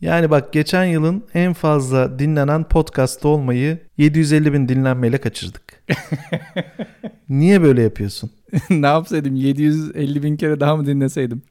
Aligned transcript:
Yani 0.00 0.30
bak 0.30 0.52
geçen 0.52 0.84
yılın 0.84 1.24
en 1.34 1.52
fazla 1.52 2.18
dinlenen 2.18 2.64
podcast 2.64 3.24
olmayı 3.24 3.78
750 3.98 4.52
bin 4.52 4.68
dinlenmeyle 4.68 5.18
kaçırdık. 5.18 5.82
Niye 7.28 7.62
böyle 7.62 7.82
yapıyorsun? 7.82 8.30
ne 8.70 8.86
yapsaydım 8.86 9.34
750 9.34 10.22
bin 10.22 10.36
kere 10.36 10.60
daha 10.60 10.76
mı 10.76 10.86
dinleseydim? 10.86 11.42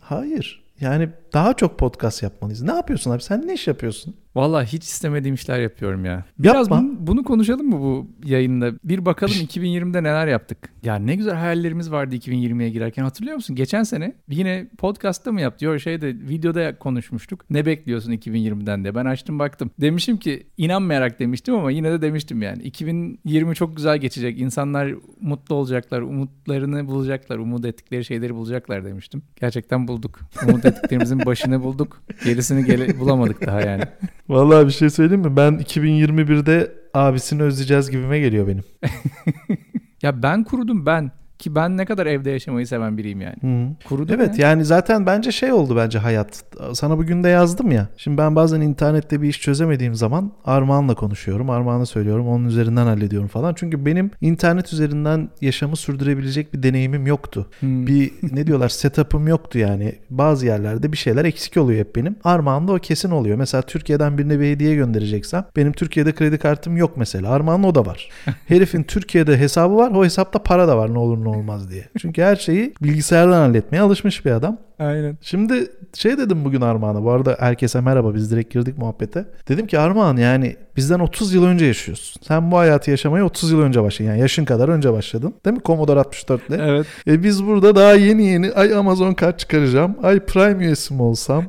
Hayır. 0.00 0.62
Yani 0.80 1.08
daha 1.34 1.54
çok 1.54 1.78
podcast 1.78 2.22
yapmalıyız. 2.22 2.62
Ne 2.62 2.72
yapıyorsun 2.72 3.10
abi? 3.10 3.22
Sen 3.22 3.46
ne 3.46 3.54
iş 3.54 3.66
yapıyorsun? 3.66 4.14
Vallahi 4.34 4.66
hiç 4.66 4.84
istemediğim 4.84 5.34
işler 5.34 5.60
yapıyorum 5.60 6.04
ya. 6.04 6.24
Biraz 6.38 6.70
Yapma. 6.70 6.82
bunu, 6.82 7.06
bunu 7.06 7.24
konuşalım 7.24 7.66
mı 7.68 7.80
bu 7.80 8.06
yayında? 8.24 8.72
Bir 8.84 9.04
bakalım 9.04 9.34
2020'de 9.40 10.02
neler 10.02 10.26
yaptık. 10.26 10.58
Ya 10.82 10.96
ne 10.96 11.16
güzel 11.16 11.34
hayallerimiz 11.34 11.90
vardı 11.92 12.16
2020'ye 12.16 12.70
girerken 12.70 13.02
hatırlıyor 13.02 13.36
musun? 13.36 13.56
Geçen 13.56 13.82
sene 13.82 14.12
yine 14.28 14.66
podcast'ta 14.78 15.32
mı 15.32 15.40
yaptı? 15.40 15.64
Yok 15.64 15.80
şeyde 15.80 16.08
videoda 16.08 16.78
konuşmuştuk. 16.78 17.44
Ne 17.50 17.66
bekliyorsun 17.66 18.12
2020'den 18.12 18.82
diye. 18.84 18.94
Ben 18.94 19.04
açtım 19.04 19.38
baktım. 19.38 19.70
Demişim 19.80 20.16
ki 20.16 20.46
inanmayarak 20.56 21.18
demiştim 21.18 21.54
ama 21.54 21.70
yine 21.70 21.92
de 21.92 22.02
demiştim 22.02 22.42
yani. 22.42 22.62
2020 22.62 23.54
çok 23.54 23.76
güzel 23.76 23.98
geçecek. 23.98 24.40
İnsanlar 24.40 24.94
mutlu 25.20 25.54
olacaklar. 25.54 26.00
Umutlarını 26.00 26.86
bulacaklar. 26.86 27.38
Umut 27.38 27.64
ettikleri 27.64 28.04
şeyleri 28.04 28.34
bulacaklar 28.34 28.84
demiştim. 28.84 29.22
Gerçekten 29.40 29.88
bulduk. 29.88 30.20
Umut 30.48 30.64
ettiklerimizin 30.64 31.23
başını 31.26 31.62
bulduk. 31.62 32.02
Gerisini 32.24 32.64
gele- 32.64 32.98
bulamadık 33.00 33.46
daha 33.46 33.60
yani. 33.60 33.82
Vallahi 34.28 34.66
bir 34.66 34.72
şey 34.72 34.90
söyleyeyim 34.90 35.22
mi? 35.22 35.36
Ben 35.36 35.52
2021'de 35.52 36.72
abisini 36.94 37.42
özleyeceğiz 37.42 37.90
gibime 37.90 38.18
geliyor 38.18 38.46
benim. 38.48 38.64
Ya 40.02 40.22
ben 40.22 40.44
kurudum 40.44 40.86
ben. 40.86 41.10
Ki 41.38 41.54
ben 41.54 41.76
ne 41.76 41.84
kadar 41.84 42.06
evde 42.06 42.30
yaşamayı 42.30 42.66
seven 42.66 42.98
biriyim 42.98 43.20
yani. 43.20 43.36
Hı. 43.40 43.88
Kurudum 43.88 44.14
Evet 44.20 44.38
ya. 44.38 44.48
yani 44.48 44.64
zaten 44.64 45.06
bence 45.06 45.32
şey 45.32 45.52
oldu 45.52 45.76
bence 45.76 45.98
hayat. 45.98 46.44
Sana 46.72 46.98
bugün 46.98 47.24
de 47.24 47.28
yazdım 47.28 47.70
ya. 47.70 47.88
Şimdi 47.96 48.18
ben 48.18 48.36
bazen 48.36 48.60
internette 48.60 49.22
bir 49.22 49.28
iş 49.28 49.40
çözemediğim 49.40 49.94
zaman 49.94 50.32
Armağan'la 50.44 50.94
konuşuyorum. 50.94 51.50
Armağan'a 51.50 51.86
söylüyorum. 51.86 52.28
Onun 52.28 52.44
üzerinden 52.44 52.86
hallediyorum 52.86 53.28
falan. 53.28 53.54
Çünkü 53.54 53.86
benim 53.86 54.10
internet 54.20 54.72
üzerinden 54.72 55.28
yaşamı 55.40 55.76
sürdürebilecek 55.76 56.54
bir 56.54 56.62
deneyimim 56.62 57.06
yoktu. 57.06 57.46
Hmm. 57.60 57.86
Bir 57.86 58.12
ne 58.32 58.46
diyorlar 58.46 58.68
setup'ım 58.68 59.28
yoktu 59.28 59.58
yani. 59.58 59.94
Bazı 60.10 60.46
yerlerde 60.46 60.92
bir 60.92 60.96
şeyler 60.96 61.24
eksik 61.24 61.56
oluyor 61.56 61.80
hep 61.80 61.96
benim. 61.96 62.16
Armağan'da 62.24 62.72
o 62.72 62.78
kesin 62.78 63.10
oluyor. 63.10 63.36
Mesela 63.36 63.62
Türkiye'den 63.62 64.18
birine 64.18 64.40
bir 64.40 64.50
hediye 64.50 64.74
göndereceksem 64.74 65.44
benim 65.56 65.72
Türkiye'de 65.72 66.12
kredi 66.12 66.38
kartım 66.38 66.76
yok 66.76 66.96
mesela. 66.96 67.30
Armağan'da 67.30 67.66
o 67.66 67.74
da 67.74 67.86
var. 67.86 68.08
Herifin 68.48 68.82
Türkiye'de 68.82 69.38
hesabı 69.38 69.76
var. 69.76 69.90
O 69.90 70.04
hesapta 70.04 70.42
para 70.42 70.68
da 70.68 70.76
var 70.78 70.94
ne 70.94 70.98
olur 70.98 71.23
ne 71.24 71.28
olmaz 71.28 71.70
diye. 71.70 71.84
Çünkü 71.98 72.22
her 72.22 72.36
şeyi 72.36 72.74
bilgisayardan 72.82 73.32
halletmeye 73.48 73.80
alışmış 73.82 74.24
bir 74.26 74.30
adam. 74.30 74.58
Aynen. 74.78 75.18
Şimdi 75.20 75.54
şey 75.94 76.18
dedim 76.18 76.44
bugün 76.44 76.60
Armağan'a. 76.60 77.04
Bu 77.04 77.10
arada 77.10 77.36
herkese 77.40 77.80
merhaba. 77.80 78.14
Biz 78.14 78.30
direkt 78.30 78.54
girdik 78.54 78.78
muhabbete. 78.78 79.24
Dedim 79.48 79.66
ki 79.66 79.78
Armağan 79.78 80.16
yani 80.16 80.56
bizden 80.76 80.98
30 80.98 81.34
yıl 81.34 81.44
önce 81.44 81.66
yaşıyorsun. 81.66 82.22
Sen 82.28 82.50
bu 82.50 82.58
hayatı 82.58 82.90
yaşamaya 82.90 83.24
30 83.24 83.50
yıl 83.50 83.60
önce 83.60 83.82
başladın. 83.82 84.08
Yani 84.10 84.20
yaşın 84.20 84.44
kadar 84.44 84.68
önce 84.68 84.92
başladın. 84.92 85.34
Değil 85.44 85.56
mi? 85.56 85.62
Commodore 85.64 86.00
64'le. 86.00 86.68
Evet. 86.70 86.86
E 87.06 87.22
biz 87.22 87.44
burada 87.46 87.76
daha 87.76 87.92
yeni 87.94 88.26
yeni 88.26 88.52
ay 88.52 88.74
Amazon 88.74 89.14
kart 89.14 89.38
çıkaracağım. 89.38 89.96
Ay 90.02 90.20
Prime 90.20 90.64
üyesi 90.64 90.94
mi 90.94 91.02
olsam? 91.02 91.44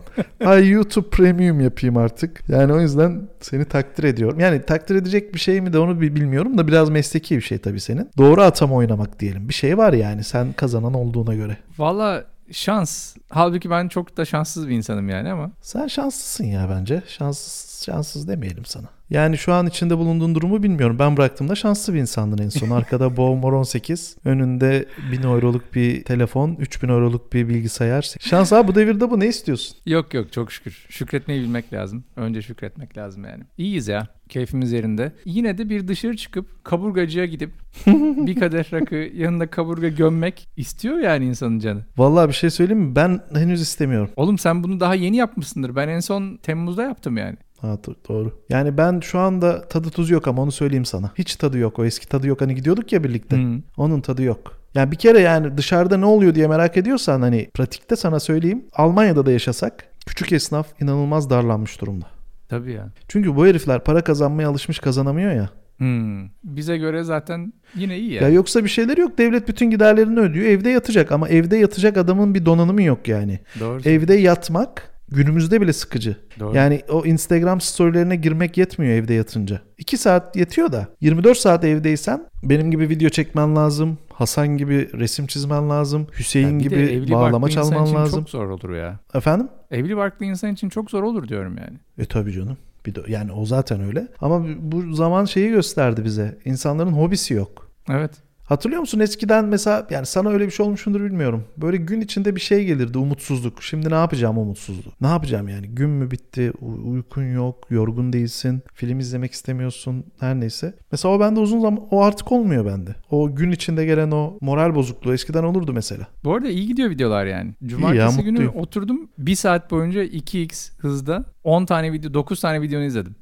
ay 0.45 0.69
YouTube 0.69 1.09
Premium 1.09 1.59
yapayım 1.59 1.97
artık. 1.97 2.49
Yani 2.49 2.73
o 2.73 2.79
yüzden 2.81 3.21
seni 3.41 3.65
takdir 3.65 4.03
ediyorum. 4.03 4.39
Yani 4.39 4.61
takdir 4.61 4.95
edecek 4.95 5.33
bir 5.33 5.39
şey 5.39 5.61
mi 5.61 5.73
de 5.73 5.79
onu 5.79 6.01
bi- 6.01 6.15
bilmiyorum 6.15 6.57
da 6.57 6.67
biraz 6.67 6.89
mesleki 6.89 7.35
bir 7.35 7.41
şey 7.41 7.57
tabii 7.57 7.79
senin. 7.79 8.09
Doğru 8.17 8.41
atama 8.41 8.75
oynamak 8.75 9.19
diyelim. 9.19 9.49
Bir 9.49 9.53
şey 9.53 9.64
var 9.73 9.93
yani 9.93 10.23
sen 10.23 10.53
kazanan 10.53 10.93
olduğuna 10.93 11.33
göre. 11.33 11.57
Valla 11.77 12.23
şans. 12.51 13.15
Halbuki 13.29 13.69
ben 13.69 13.87
çok 13.87 14.17
da 14.17 14.25
şanssız 14.25 14.67
bir 14.67 14.75
insanım 14.75 15.09
yani 15.09 15.31
ama. 15.31 15.51
Sen 15.61 15.87
şanslısın 15.87 16.43
ya 16.43 16.69
bence. 16.69 17.03
Şanssız, 17.07 17.74
şanssız 17.83 18.27
demeyelim 18.27 18.65
sana. 18.65 18.89
Yani 19.09 19.37
şu 19.37 19.53
an 19.53 19.67
içinde 19.67 19.97
bulunduğun 19.97 20.35
durumu 20.35 20.63
bilmiyorum. 20.63 20.99
Ben 20.99 21.17
bıraktığımda 21.17 21.55
şanslı 21.55 21.93
bir 21.93 21.99
insandın 21.99 22.43
en 22.43 22.49
son. 22.49 22.69
Arkada 22.69 23.09
Bowmore 23.17 23.55
18, 23.55 24.17
önünde 24.25 24.85
1000 25.11 25.23
euroluk 25.23 25.75
bir 25.75 26.03
telefon, 26.03 26.55
3000 26.59 26.89
euroluk 26.89 27.33
bir 27.33 27.49
bilgisayar. 27.49 28.15
Şans 28.19 28.53
abi 28.53 28.67
bu 28.67 28.75
devirde 28.75 29.11
bu 29.11 29.19
ne 29.19 29.27
istiyorsun? 29.27 29.77
Yok 29.85 30.13
yok 30.13 30.33
çok 30.33 30.51
şükür. 30.51 30.85
Şükretmeyi 30.89 31.41
bilmek 31.41 31.73
lazım. 31.73 32.03
Önce 32.15 32.41
şükretmek 32.41 32.97
lazım 32.97 33.25
yani. 33.25 33.43
İyiyiz 33.57 33.87
ya. 33.87 34.07
Keyfimiz 34.29 34.71
yerinde. 34.71 35.11
Yine 35.25 35.57
de 35.57 35.69
bir 35.69 35.87
dışarı 35.87 36.17
çıkıp 36.17 36.65
kaburgacıya 36.65 37.25
gidip 37.25 37.51
bir 38.27 38.39
kadeh 38.39 38.73
rakı 38.73 38.95
yanında 38.95 39.49
kaburga 39.49 39.87
gömmek 39.87 40.47
istiyor 40.57 40.97
yani 40.97 41.25
insanın 41.25 41.59
canı. 41.59 41.81
Vallahi 41.97 42.27
bir 42.27 42.33
şey 42.33 42.49
söyleyeyim 42.49 42.83
mi? 42.83 42.95
Ben 42.95 43.19
henüz 43.33 43.61
istemiyorum. 43.61 44.09
Oğlum 44.15 44.37
sen 44.37 44.63
bunu 44.63 44.79
daha 44.79 44.95
yeni 44.95 45.17
yapmışsındır. 45.17 45.75
Ben 45.75 45.87
en 45.87 45.99
son 45.99 46.37
Temmuz'da 46.37 46.83
yaptım 46.83 47.17
yani. 47.17 47.37
Ha 47.61 47.67
do- 47.67 47.95
doğru. 48.09 48.31
Yani 48.49 48.77
ben 48.77 48.99
şu 48.99 49.19
anda 49.19 49.61
tadı 49.67 49.89
tuzu 49.89 50.13
yok 50.13 50.27
ama 50.27 50.41
onu 50.41 50.51
söyleyeyim 50.51 50.85
sana. 50.85 51.11
Hiç 51.17 51.35
tadı 51.35 51.57
yok. 51.57 51.79
O 51.79 51.85
eski 51.85 52.07
tadı 52.07 52.27
yok. 52.27 52.41
Hani 52.41 52.55
gidiyorduk 52.55 52.93
ya 52.93 53.03
birlikte. 53.03 53.37
Hı. 53.37 53.61
Onun 53.77 54.01
tadı 54.01 54.23
yok. 54.23 54.57
Yani 54.75 54.91
bir 54.91 54.97
kere 54.97 55.19
yani 55.19 55.57
dışarıda 55.57 55.97
ne 55.97 56.05
oluyor 56.05 56.35
diye 56.35 56.47
merak 56.47 56.77
ediyorsan 56.77 57.21
hani 57.21 57.49
pratikte 57.53 57.95
sana 57.95 58.19
söyleyeyim. 58.19 58.65
Almanya'da 58.73 59.25
da 59.25 59.31
yaşasak 59.31 59.85
küçük 60.05 60.31
esnaf 60.31 60.81
inanılmaz 60.81 61.29
darlanmış 61.29 61.81
durumda. 61.81 62.05
Tabii 62.49 62.71
ya. 62.73 62.89
Çünkü 63.07 63.35
bu 63.35 63.47
herifler 63.47 63.83
para 63.83 64.03
kazanmaya 64.03 64.49
alışmış 64.49 64.79
kazanamıyor 64.79 65.31
ya. 65.31 65.49
Hmm. 65.77 66.25
Bize 66.43 66.77
göre 66.77 67.03
zaten 67.03 67.53
yine 67.75 67.97
iyi 67.99 68.13
ya. 68.13 68.21
Ya 68.21 68.29
yoksa 68.29 68.63
bir 68.63 68.69
şeyleri 68.69 69.01
yok. 69.01 69.17
Devlet 69.17 69.47
bütün 69.47 69.69
giderlerini 69.69 70.19
ödüyor. 70.19 70.45
Evde 70.45 70.69
yatacak 70.69 71.11
ama 71.11 71.29
evde 71.29 71.57
yatacak 71.57 71.97
adamın 71.97 72.35
bir 72.35 72.45
donanımı 72.45 72.83
yok 72.83 73.07
yani. 73.07 73.39
Doğru. 73.59 73.81
Evde 73.85 74.13
yatmak 74.13 74.94
günümüzde 75.07 75.61
bile 75.61 75.73
sıkıcı. 75.73 76.15
Doğru. 76.39 76.55
Yani 76.55 76.81
o 76.89 77.05
Instagram 77.05 77.61
storylerine 77.61 78.15
girmek 78.15 78.57
yetmiyor 78.57 78.93
evde 78.93 79.13
yatınca. 79.13 79.61
2 79.77 79.97
saat 79.97 80.35
yetiyor 80.35 80.71
da 80.71 80.87
24 81.01 81.37
saat 81.37 81.63
evdeysen 81.63 82.25
benim 82.43 82.71
gibi 82.71 82.89
video 82.89 83.09
çekmen 83.09 83.55
lazım. 83.55 83.97
Hasan 84.13 84.57
gibi 84.57 84.89
resim 84.93 85.27
çizmen 85.27 85.69
lazım. 85.69 86.07
Hüseyin 86.19 86.59
Ya 86.59 86.65
bir 86.65 86.71
de 86.71 86.85
gibi 86.85 86.93
evli 86.93 87.11
bağlama 87.11 87.41
barklı 87.41 87.59
insan 87.59 87.69
çalman 87.69 87.85
için 87.85 87.95
lazım. 87.95 88.19
Çok 88.19 88.29
zor 88.29 88.49
olur 88.49 88.75
ya. 88.75 88.99
Efendim? 89.13 89.47
Evli 89.71 89.97
barklı 89.97 90.25
insan 90.25 90.53
için 90.53 90.69
çok 90.69 90.91
zor 90.91 91.03
olur 91.03 91.27
diyorum 91.27 91.57
yani. 91.57 91.77
E 91.97 92.05
tabii 92.05 92.31
canım. 92.31 92.57
Bir 92.85 92.95
de, 92.95 93.01
yani 93.07 93.31
o 93.31 93.45
zaten 93.45 93.81
öyle. 93.81 94.07
Ama 94.21 94.45
bu 94.59 94.93
zaman 94.93 95.25
şeyi 95.25 95.49
gösterdi 95.49 96.05
bize. 96.05 96.37
İnsanların 96.45 96.91
hobisi 96.91 97.33
yok. 97.33 97.71
Evet. 97.89 98.11
Hatırlıyor 98.45 98.81
musun 98.81 98.99
eskiden 98.99 99.45
mesela 99.45 99.87
yani 99.89 100.05
sana 100.05 100.29
öyle 100.29 100.45
bir 100.45 100.51
şey 100.51 100.65
olmuşundur 100.65 101.01
bilmiyorum. 101.03 101.43
Böyle 101.57 101.77
gün 101.77 102.01
içinde 102.01 102.35
bir 102.35 102.41
şey 102.41 102.65
gelirdi 102.65 102.97
umutsuzluk. 102.97 103.63
Şimdi 103.63 103.89
ne 103.89 103.93
yapacağım 103.95 104.37
umutsuzluğu? 104.37 104.91
Ne 105.01 105.07
yapacağım 105.07 105.47
yani? 105.47 105.67
Gün 105.67 105.89
mü 105.89 106.11
bitti? 106.11 106.51
Uykun 106.61 107.33
yok, 107.33 107.67
yorgun 107.69 108.13
değilsin, 108.13 108.61
film 108.73 108.99
izlemek 108.99 109.31
istemiyorsun 109.31 110.03
her 110.19 110.39
neyse. 110.39 110.73
Mesela 110.91 111.13
o 111.15 111.19
bende 111.19 111.39
uzun 111.39 111.59
zaman 111.59 111.83
o 111.91 112.03
artık 112.03 112.31
olmuyor 112.31 112.65
bende. 112.65 112.95
O 113.11 113.35
gün 113.35 113.51
içinde 113.51 113.85
gelen 113.85 114.11
o 114.11 114.37
moral 114.41 114.75
bozukluğu 114.75 115.13
eskiden 115.13 115.43
olurdu 115.43 115.73
mesela. 115.73 116.07
Bu 116.23 116.33
arada 116.35 116.49
iyi 116.49 116.67
gidiyor 116.67 116.89
videolar 116.89 117.25
yani. 117.25 117.53
Cumartesi 117.65 118.23
günü 118.23 118.31
mutluyum. 118.31 118.55
oturdum 118.55 119.09
bir 119.17 119.35
saat 119.35 119.71
boyunca 119.71 120.03
2x 120.03 120.71
hızda 120.79 121.25
10 121.43 121.65
tane 121.65 121.91
video 121.91 122.13
9 122.13 122.39
tane 122.39 122.61
videonu 122.61 122.83
izledim. 122.83 123.15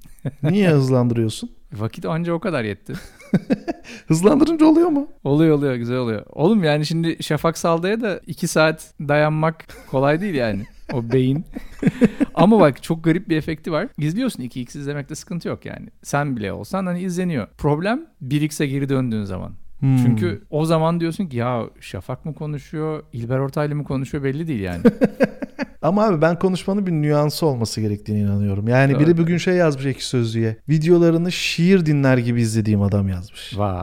Niye 0.44 0.70
hızlandırıyorsun? 0.72 1.50
Vakit 1.74 2.06
anca 2.06 2.34
o 2.34 2.40
kadar 2.40 2.64
yetti. 2.64 2.94
Hızlandırınca 4.08 4.66
oluyor 4.66 4.90
mu? 4.90 5.08
Oluyor 5.24 5.56
oluyor 5.56 5.76
güzel 5.76 5.98
oluyor. 5.98 6.26
Oğlum 6.30 6.64
yani 6.64 6.86
şimdi 6.86 7.24
Şafak 7.24 7.58
Salda'ya 7.58 8.02
da 8.02 8.20
2 8.28 8.48
saat 8.48 8.94
dayanmak 9.00 9.66
kolay 9.92 10.22
değil 10.22 10.36
yani. 10.36 10.66
O 10.94 11.12
beyin. 11.12 11.46
Ama 12.34 12.60
bak 12.60 12.84
çok 12.84 13.04
garip 13.04 13.30
bir 13.30 13.38
efekti 13.38 13.72
var. 13.72 13.88
İzliyorsun 13.98 14.44
2x 14.44 14.78
izlemekte 14.78 15.16
sıkıntı 15.16 15.48
yok 15.48 15.66
yani. 15.66 15.88
Sen 16.04 16.36
bile 16.36 16.54
olsan 16.54 16.86
hani 16.86 17.02
izleniyor. 17.02 17.48
Problem 17.58 18.06
1x'e 18.24 18.68
geri 18.68 18.90
döndüğün 18.90 19.24
zaman. 19.24 19.54
Hmm. 19.80 19.98
Çünkü 19.98 20.44
o 20.50 20.66
zaman 20.66 21.00
diyorsun 21.00 21.28
ki 21.28 21.38
ya 21.38 21.64
Şafak 21.80 22.26
mı 22.26 22.36
konuşuyor, 22.36 23.04
İlber 23.14 23.40
Ortaylı 23.40 23.76
mı 23.76 23.84
konuşuyor 23.84 24.24
belli 24.24 24.48
değil 24.48 24.62
yani. 24.62 24.82
Ama 25.82 26.06
abi 26.06 26.22
ben 26.22 26.40
konuşmanın 26.40 26.88
bir 26.88 26.92
nüansı 26.92 27.46
olması 27.46 27.82
gerektiğine 27.82 28.22
inanıyorum. 28.22 28.68
Yani 28.68 28.94
Doğru. 28.94 29.00
biri 29.00 29.18
bugün 29.18 29.38
şey 29.38 29.56
yazmış 29.56 29.86
ekşi 29.86 30.08
sözlüğe. 30.08 30.58
Videolarını 30.70 31.32
şiir 31.32 31.86
dinler 31.86 32.18
gibi 32.18 32.42
izlediğim 32.42 32.82
adam 32.82 33.08
yazmış. 33.08 33.58
Vay. 33.58 33.80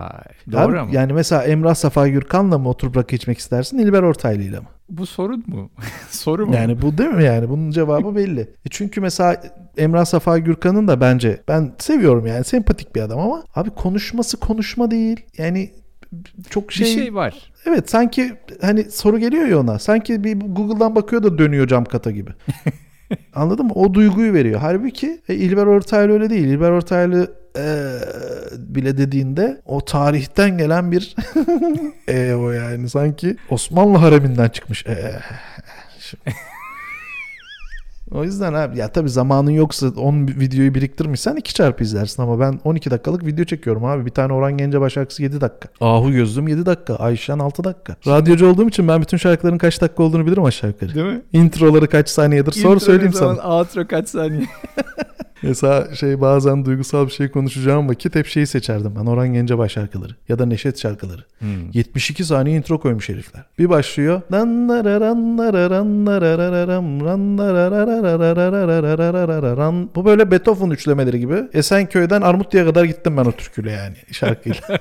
Abi, 0.46 0.52
Doğru 0.52 0.80
ama. 0.80 0.90
Yani 0.92 1.12
mesela 1.12 1.44
Emrah 1.44 1.74
Safa 1.74 2.08
Gürkan'la 2.08 2.58
mı 2.58 2.68
oturup 2.68 2.96
rakı 2.96 3.16
içmek 3.16 3.38
istersin 3.38 3.78
İlber 3.78 4.02
Ortaylı'yla 4.02 4.60
mı? 4.60 4.68
Bu 4.90 5.06
sorun 5.06 5.44
mu? 5.46 5.70
Soru 6.10 6.46
mu? 6.46 6.54
Yani 6.54 6.82
bu 6.82 6.98
değil 6.98 7.10
mi 7.10 7.24
yani? 7.24 7.48
Bunun 7.48 7.70
cevabı 7.70 8.16
belli. 8.16 8.40
E 8.40 8.68
çünkü 8.70 9.00
mesela 9.00 9.42
Emrah 9.76 10.04
Safa 10.04 10.38
Gürkan'ın 10.38 10.88
da 10.88 11.00
bence 11.00 11.42
ben 11.48 11.72
seviyorum 11.78 12.26
yani 12.26 12.44
sempatik 12.44 12.96
bir 12.96 13.00
adam 13.00 13.18
ama 13.18 13.44
abi 13.54 13.70
konuşması 13.70 14.36
konuşma 14.36 14.90
değil. 14.90 15.20
Yani 15.38 15.70
çok 16.50 16.72
şey, 16.72 16.86
bir 16.86 17.00
şey 17.02 17.14
var. 17.14 17.52
evet 17.66 17.90
sanki 17.90 18.32
hani 18.60 18.84
soru 18.84 19.18
geliyor 19.18 19.46
ya 19.46 19.58
ona. 19.60 19.78
Sanki 19.78 20.24
bir 20.24 20.40
Google'dan 20.40 20.94
bakıyor 20.94 21.22
da 21.22 21.38
dönüyor 21.38 21.68
cam 21.68 21.84
kata 21.84 22.10
gibi. 22.10 22.30
Anladın 23.34 23.66
mı? 23.66 23.72
O 23.74 23.94
duyguyu 23.94 24.34
veriyor. 24.34 24.60
Halbuki 24.60 25.20
e, 25.28 25.34
İlber 25.34 25.66
Ortaylı 25.66 26.12
öyle 26.12 26.30
değil. 26.30 26.44
İlber 26.44 26.70
Ortaylı 26.70 27.34
e, 27.56 27.64
bile 28.58 28.98
dediğinde 28.98 29.60
o 29.66 29.80
tarihten 29.84 30.58
gelen 30.58 30.92
bir 30.92 31.14
e 32.08 32.34
o 32.34 32.50
yani 32.50 32.88
sanki 32.88 33.36
Osmanlı 33.50 33.98
hareminden 33.98 34.48
çıkmış. 34.48 34.86
E, 34.86 35.12
şimdi- 35.98 36.36
O 38.14 38.24
yüzden 38.24 38.54
abi 38.54 38.78
ya 38.78 38.88
tabii 38.88 39.10
zamanın 39.10 39.50
yoksa 39.50 39.88
10 39.88 40.28
videoyu 40.28 40.74
biriktirmişsen 40.74 41.36
2 41.36 41.54
çarpı 41.54 41.84
izlersin 41.84 42.22
ama 42.22 42.40
ben 42.40 42.60
12 42.64 42.90
dakikalık 42.90 43.26
video 43.26 43.44
çekiyorum 43.44 43.84
abi. 43.84 44.06
Bir 44.06 44.10
tane 44.10 44.32
Orhan 44.32 44.56
Gencebay 44.56 44.90
şarkısı 44.90 45.22
7 45.22 45.40
dakika. 45.40 45.68
Ahu 45.80 46.10
Gözlüm 46.10 46.48
7 46.48 46.66
dakika. 46.66 46.96
Ayşen 46.96 47.38
6 47.38 47.64
dakika. 47.64 47.96
Radyocu 48.06 48.50
olduğum 48.50 48.68
için 48.68 48.88
ben 48.88 49.02
bütün 49.02 49.16
şarkıların 49.16 49.58
kaç 49.58 49.80
dakika 49.80 50.02
olduğunu 50.02 50.26
bilirim 50.26 50.44
aşağı 50.44 50.70
yukarı. 50.70 50.94
Değil 50.94 51.06
mi? 51.06 51.22
Introları 51.32 51.88
kaç 51.88 52.08
saniyedir 52.08 52.52
sor 52.52 52.74
Intro 52.74 52.80
söyleyeyim 52.80 53.12
zaman, 53.12 53.34
sana. 53.34 53.58
Outro 53.58 53.86
kaç 53.86 54.08
saniye? 54.08 54.46
Mesela 55.42 55.94
şey 55.94 56.20
bazen 56.20 56.64
duygusal 56.64 57.06
bir 57.06 57.12
şey 57.12 57.28
konuşacağım 57.30 57.88
vakit 57.88 58.14
hep 58.14 58.26
şeyi 58.26 58.46
seçerdim 58.46 58.94
ben. 59.00 59.06
Orhan 59.06 59.32
Gencebay 59.32 59.68
şarkıları 59.68 60.12
ya 60.28 60.38
da 60.38 60.46
Neşet 60.46 60.78
şarkıları. 60.78 61.24
72 61.72 62.24
saniye 62.24 62.56
intro 62.56 62.80
koymuş 62.80 63.08
herifler. 63.08 63.44
Bir 63.58 63.68
başlıyor. 63.68 64.22
Bu 69.94 70.04
böyle 70.04 70.30
Beethoven 70.30 70.70
üçlemeleri 70.70 71.20
gibi. 71.20 71.42
Esenköy'den 71.52 72.20
Armutlu'ya 72.20 72.64
kadar 72.64 72.84
gittim 72.84 73.16
ben 73.16 73.24
o 73.24 73.32
türküyle 73.32 73.70
yani 73.70 73.96
şarkıyla. 74.12 74.78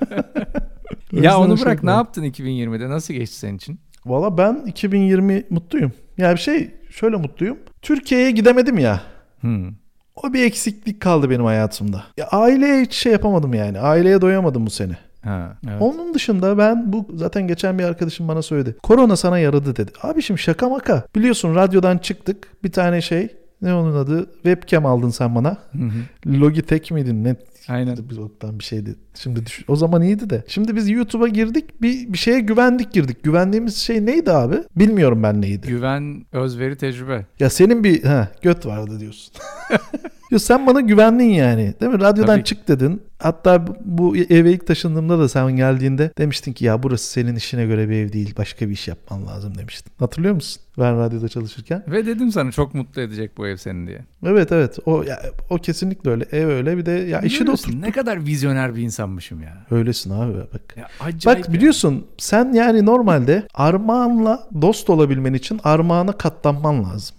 Ya 1.11 1.39
onu 1.39 1.59
bırak 1.61 1.83
ne 1.83 1.91
yaptın 1.91 2.23
2020'de? 2.23 2.89
Nasıl 2.89 3.13
geçti 3.13 3.35
senin 3.35 3.57
için? 3.57 3.79
Valla 4.05 4.37
ben 4.37 4.63
2020 4.65 5.43
mutluyum. 5.49 5.91
Yani 6.17 6.35
bir 6.35 6.39
şey 6.39 6.71
şöyle 6.89 7.15
mutluyum. 7.15 7.57
Türkiye'ye 7.81 8.31
gidemedim 8.31 8.79
ya. 8.79 9.01
Hmm. 9.41 9.78
O 10.23 10.33
bir 10.33 10.43
eksiklik 10.43 11.01
kaldı 11.01 11.29
benim 11.29 11.45
hayatımda. 11.45 12.03
Ya 12.17 12.27
aileye 12.27 12.81
hiç 12.81 12.93
şey 12.93 13.11
yapamadım 13.11 13.53
yani. 13.53 13.79
Aileye 13.79 14.21
doyamadım 14.21 14.65
bu 14.65 14.69
sene. 14.69 14.97
Ha, 15.23 15.57
evet. 15.69 15.81
Onun 15.81 16.13
dışında 16.13 16.57
ben 16.57 16.93
bu 16.93 17.07
zaten 17.15 17.47
geçen 17.47 17.79
bir 17.79 17.83
arkadaşım 17.83 18.27
bana 18.27 18.41
söyledi. 18.41 18.75
Korona 18.83 19.15
sana 19.15 19.39
yaradı 19.39 19.75
dedi. 19.75 19.91
Abi 20.03 20.21
şimdi 20.21 20.41
şaka 20.41 20.69
maka. 20.69 21.03
Biliyorsun 21.15 21.55
radyodan 21.55 21.97
çıktık. 21.97 22.63
Bir 22.63 22.71
tane 22.71 23.01
şey 23.01 23.27
ne 23.61 23.73
onun 23.73 23.95
adı? 23.95 24.33
Webcam 24.33 24.85
aldın 24.85 25.09
sen 25.09 25.35
bana. 25.35 25.49
Hı 25.49 25.77
hı. 25.77 26.41
Logitech 26.41 26.91
miydin? 26.91 27.23
Ne? 27.23 27.35
Aynen. 27.67 27.97
Bir 28.09 28.17
oktan 28.17 28.59
bir 28.59 28.63
şeydi. 28.63 28.95
Şimdi 29.15 29.45
düş- 29.45 29.63
o 29.67 29.75
zaman 29.75 30.01
iyiydi 30.01 30.29
de. 30.29 30.43
Şimdi 30.47 30.75
biz 30.75 30.89
YouTube'a 30.89 31.27
girdik. 31.27 31.81
Bir, 31.81 32.13
bir 32.13 32.17
şeye 32.17 32.39
güvendik 32.39 32.91
girdik. 32.91 33.23
Güvendiğimiz 33.23 33.75
şey 33.77 34.05
neydi 34.05 34.31
abi? 34.31 34.55
Bilmiyorum 34.75 35.23
ben 35.23 35.41
neydi. 35.41 35.67
Güven, 35.67 36.25
özveri, 36.31 36.77
tecrübe. 36.77 37.25
Ya 37.39 37.49
senin 37.49 37.83
bir 37.83 38.03
ha, 38.03 38.27
göt 38.41 38.65
vardı 38.65 38.99
diyorsun. 38.99 39.33
Yo, 40.31 40.39
sen 40.39 40.67
bana 40.67 40.81
güvendin 40.81 41.29
yani. 41.29 41.73
Değil 41.81 41.91
mi? 41.91 41.99
Radyodan 41.99 42.35
Tabii. 42.35 42.43
çık 42.43 42.67
dedin. 42.67 43.01
Hatta 43.19 43.65
bu 43.85 44.17
eve 44.17 44.51
ilk 44.51 44.67
taşındığımda 44.67 45.19
da 45.19 45.29
sen 45.29 45.55
geldiğinde 45.55 46.11
demiştin 46.17 46.53
ki 46.53 46.65
ya 46.65 46.83
burası 46.83 47.11
senin 47.11 47.35
işine 47.35 47.65
göre 47.65 47.89
bir 47.89 47.95
ev 47.95 48.13
değil. 48.13 48.33
Başka 48.37 48.67
bir 48.67 48.73
iş 48.73 48.87
yapman 48.87 49.27
lazım 49.27 49.57
demiştin. 49.57 49.91
Hatırlıyor 49.99 50.35
musun? 50.35 50.61
Ben 50.79 50.99
radyoda 50.99 51.29
çalışırken. 51.29 51.83
Ve 51.87 52.05
dedim 52.05 52.31
sana 52.31 52.51
çok 52.51 52.73
mutlu 52.73 53.01
edecek 53.01 53.37
bu 53.37 53.47
ev 53.47 53.57
seni 53.57 53.87
diye. 53.87 53.99
Evet 54.25 54.51
evet. 54.51 54.77
O 54.85 55.03
ya, 55.03 55.21
o 55.49 55.57
kesinlikle 55.57 56.11
öyle. 56.11 56.25
Ev 56.31 56.47
öyle. 56.47 56.77
Bir 56.77 56.85
de 56.85 56.91
ya 56.91 57.21
işi 57.21 57.47
de. 57.47 57.51
Ne 57.81 57.91
kadar 57.91 58.25
vizyoner 58.25 58.75
bir 58.75 58.81
insanmışım 58.81 59.41
ya. 59.41 59.65
Öylesin 59.71 60.09
abi 60.09 60.33
bak. 60.37 60.77
ya 60.77 60.87
Bak 61.25 61.53
biliyorsun 61.53 62.05
sen 62.17 62.53
yani 62.53 62.85
normalde 62.85 63.47
armağanla 63.53 64.47
dost 64.61 64.89
olabilmen 64.89 65.33
için 65.33 65.59
armağana 65.63 66.11
katlanman 66.11 66.83
lazım. 66.83 67.18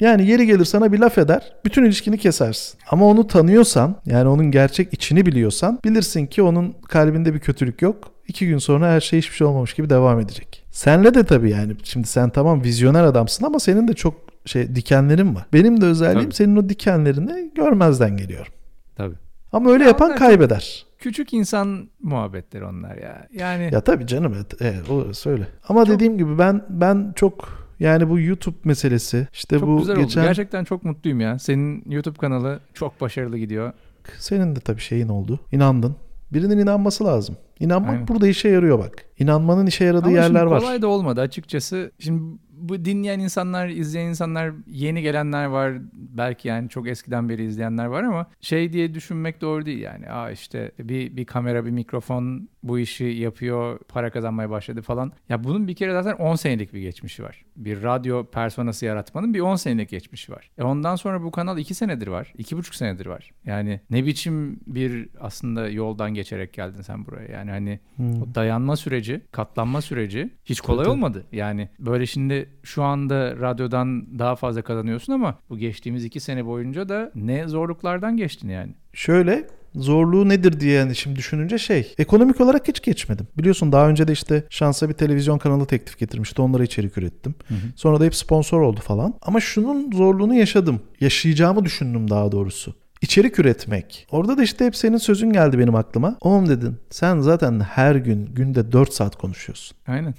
Yani 0.00 0.26
yeri 0.26 0.46
gelir 0.46 0.64
sana 0.64 0.92
bir 0.92 0.98
laf 0.98 1.18
eder, 1.18 1.52
bütün 1.64 1.84
ilişkini 1.84 2.18
kesersin. 2.18 2.78
Ama 2.90 3.06
onu 3.06 3.26
tanıyorsan, 3.26 3.96
yani 4.06 4.28
onun 4.28 4.50
gerçek 4.50 4.92
içini 4.92 5.26
biliyorsan, 5.26 5.78
bilirsin 5.84 6.26
ki 6.26 6.42
onun 6.42 6.74
kalbinde 6.88 7.34
bir 7.34 7.38
kötülük 7.38 7.82
yok. 7.82 8.10
İki 8.28 8.46
gün 8.46 8.58
sonra 8.58 8.88
her 8.90 9.00
şey 9.00 9.18
hiçbir 9.18 9.36
şey 9.36 9.46
olmamış 9.46 9.74
gibi 9.74 9.90
devam 9.90 10.20
edecek. 10.20 10.64
Senle 10.70 11.14
de 11.14 11.24
tabii 11.24 11.50
yani. 11.50 11.72
Şimdi 11.82 12.06
sen 12.06 12.30
tamam 12.30 12.64
vizyoner 12.64 13.04
adamsın 13.04 13.44
ama 13.44 13.60
senin 13.60 13.88
de 13.88 13.92
çok 13.94 14.14
şey 14.46 14.74
dikenlerin 14.76 15.34
var. 15.34 15.46
Benim 15.52 15.80
de 15.80 15.86
özelliğim 15.86 16.24
Tabii. 16.24 16.34
senin 16.34 16.56
o 16.56 16.68
dikenlerini 16.68 17.50
görmezden 17.54 18.16
geliyorum. 18.16 18.52
Tabii. 18.96 19.14
Ama 19.52 19.70
öyle 19.70 19.82
Ya 19.84 19.88
yapan 19.88 20.08
çok- 20.08 20.18
kaybeder. 20.18 20.86
Küçük 20.98 21.32
insan 21.32 21.88
muhabbetleri 22.02 22.64
onlar 22.64 22.96
ya. 22.96 23.28
Yani 23.34 23.70
Ya 23.72 23.80
tabii 23.80 24.06
canım 24.06 24.32
evet, 24.36 24.54
evet 24.60 24.90
o 24.90 25.12
söyle. 25.12 25.48
Ama 25.68 25.86
dediğim 25.86 26.18
gibi 26.18 26.38
ben 26.38 26.62
ben 26.68 27.12
çok 27.16 27.63
yani 27.80 28.08
bu 28.10 28.20
YouTube 28.20 28.56
meselesi 28.64 29.28
işte 29.32 29.58
çok 29.58 29.68
bu 29.68 29.78
güzel 29.78 29.96
geçen 29.96 30.20
oldu. 30.20 30.28
Gerçekten 30.28 30.64
çok 30.64 30.84
mutluyum 30.84 31.20
ya. 31.20 31.38
Senin 31.38 31.84
YouTube 31.90 32.18
kanalı 32.18 32.60
çok 32.74 33.00
başarılı 33.00 33.38
gidiyor. 33.38 33.72
senin 34.18 34.56
de 34.56 34.60
tabii 34.60 34.80
şeyin 34.80 35.08
oldu. 35.08 35.40
İnandın. 35.52 35.96
Birinin 36.32 36.58
inanması 36.58 37.04
lazım. 37.04 37.36
İnanmak 37.60 37.90
Aynen. 37.90 38.08
burada 38.08 38.28
işe 38.28 38.48
yarıyor 38.48 38.78
bak. 38.78 38.92
İnanmanın 39.18 39.66
işe 39.66 39.84
yaradığı 39.84 40.06
Ama 40.06 40.16
yerler 40.16 40.40
şimdi 40.40 40.50
var. 40.50 40.60
kolay 40.60 40.82
da 40.82 40.86
olmadı 40.86 41.20
açıkçası. 41.20 41.90
Şimdi 41.98 42.38
bu 42.68 42.84
dinleyen 42.84 43.20
insanlar, 43.20 43.68
izleyen 43.68 44.08
insanlar, 44.08 44.52
yeni 44.66 45.02
gelenler 45.02 45.44
var. 45.46 45.72
Belki 45.92 46.48
yani 46.48 46.68
çok 46.68 46.88
eskiden 46.88 47.28
beri 47.28 47.44
izleyenler 47.44 47.86
var 47.86 48.02
ama 48.02 48.26
şey 48.40 48.72
diye 48.72 48.94
düşünmek 48.94 49.40
doğru 49.40 49.66
değil 49.66 49.80
yani. 49.80 50.10
Aa 50.10 50.30
işte 50.30 50.70
bir, 50.78 51.16
bir 51.16 51.24
kamera, 51.24 51.64
bir 51.66 51.70
mikrofon 51.70 52.48
bu 52.62 52.78
işi 52.78 53.04
yapıyor, 53.04 53.78
para 53.88 54.10
kazanmaya 54.10 54.50
başladı 54.50 54.82
falan. 54.82 55.12
Ya 55.28 55.44
bunun 55.44 55.68
bir 55.68 55.74
kere 55.74 55.92
zaten 55.92 56.12
10 56.12 56.34
senelik 56.36 56.72
bir 56.74 56.80
geçmişi 56.80 57.22
var. 57.22 57.44
Bir 57.56 57.82
radyo 57.82 58.24
personası 58.24 58.84
yaratmanın 58.86 59.34
bir 59.34 59.40
10 59.40 59.56
senelik 59.56 59.88
geçmişi 59.88 60.32
var. 60.32 60.50
E 60.58 60.62
ondan 60.62 60.96
sonra 60.96 61.22
bu 61.22 61.30
kanal 61.30 61.58
2 61.58 61.74
senedir 61.74 62.06
var. 62.06 62.32
2,5 62.38 62.76
senedir 62.76 63.06
var. 63.06 63.30
Yani 63.44 63.80
ne 63.90 64.06
biçim 64.06 64.60
bir 64.66 65.08
aslında 65.20 65.68
yoldan 65.68 66.14
geçerek 66.14 66.52
geldin 66.52 66.82
sen 66.82 67.06
buraya. 67.06 67.32
Yani 67.32 67.50
hani 67.50 67.80
Hmm. 67.96 68.22
o 68.22 68.34
dayanma 68.34 68.76
süreci, 68.76 69.20
katlanma 69.32 69.80
süreci 69.80 70.30
hiç 70.44 70.60
kolay 70.60 70.86
olmadı. 70.86 71.24
Yani 71.32 71.68
böyle 71.78 72.06
şimdi 72.06 72.48
şu 72.62 72.82
anda 72.82 73.36
radyodan 73.36 74.18
daha 74.18 74.36
fazla 74.36 74.62
kazanıyorsun 74.62 75.12
ama 75.12 75.38
bu 75.50 75.58
geçtiğimiz 75.58 76.04
iki 76.04 76.20
sene 76.20 76.46
boyunca 76.46 76.88
da 76.88 77.10
ne 77.14 77.48
zorluklardan 77.48 78.16
geçtin 78.16 78.48
yani. 78.48 78.74
Şöyle 78.92 79.46
zorluğu 79.74 80.28
nedir 80.28 80.60
diye 80.60 80.72
yani 80.72 80.96
şimdi 80.96 81.16
düşününce 81.16 81.58
şey 81.58 81.94
ekonomik 81.98 82.40
olarak 82.40 82.68
hiç 82.68 82.82
geçmedim. 82.82 83.28
Biliyorsun 83.38 83.72
daha 83.72 83.88
önce 83.88 84.08
de 84.08 84.12
işte 84.12 84.44
şansa 84.50 84.88
bir 84.88 84.94
televizyon 84.94 85.38
kanalı 85.38 85.66
teklif 85.66 85.98
getirmişti. 85.98 86.42
Onlara 86.42 86.64
içerik 86.64 86.98
ürettim. 86.98 87.34
Sonra 87.76 88.00
da 88.00 88.04
hep 88.04 88.14
sponsor 88.14 88.60
oldu 88.60 88.80
falan. 88.80 89.14
Ama 89.22 89.40
şunun 89.40 89.92
zorluğunu 89.92 90.34
yaşadım. 90.34 90.80
Yaşayacağımı 91.00 91.64
düşündüm 91.64 92.10
daha 92.10 92.32
doğrusu. 92.32 92.74
İçerik 93.04 93.38
üretmek. 93.38 94.06
Orada 94.10 94.38
da 94.38 94.42
işte 94.42 94.66
hep 94.66 94.76
senin 94.76 94.96
sözün 94.96 95.32
geldi 95.32 95.58
benim 95.58 95.74
aklıma. 95.74 96.16
Oğlum 96.20 96.48
dedin 96.48 96.76
sen 96.90 97.20
zaten 97.20 97.60
her 97.60 97.94
gün 97.94 98.26
günde 98.26 98.72
4 98.72 98.92
saat 98.92 99.16
konuşuyorsun. 99.16 99.76
Aynen. 99.86 100.14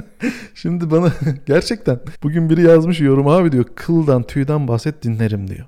Şimdi 0.54 0.90
bana 0.90 1.12
gerçekten 1.46 2.00
bugün 2.22 2.50
biri 2.50 2.62
yazmış 2.62 3.00
yorum 3.00 3.28
abi 3.28 3.52
diyor 3.52 3.64
kıldan 3.74 4.22
tüyden 4.22 4.68
bahset 4.68 5.02
dinlerim 5.02 5.48
diyor. 5.48 5.66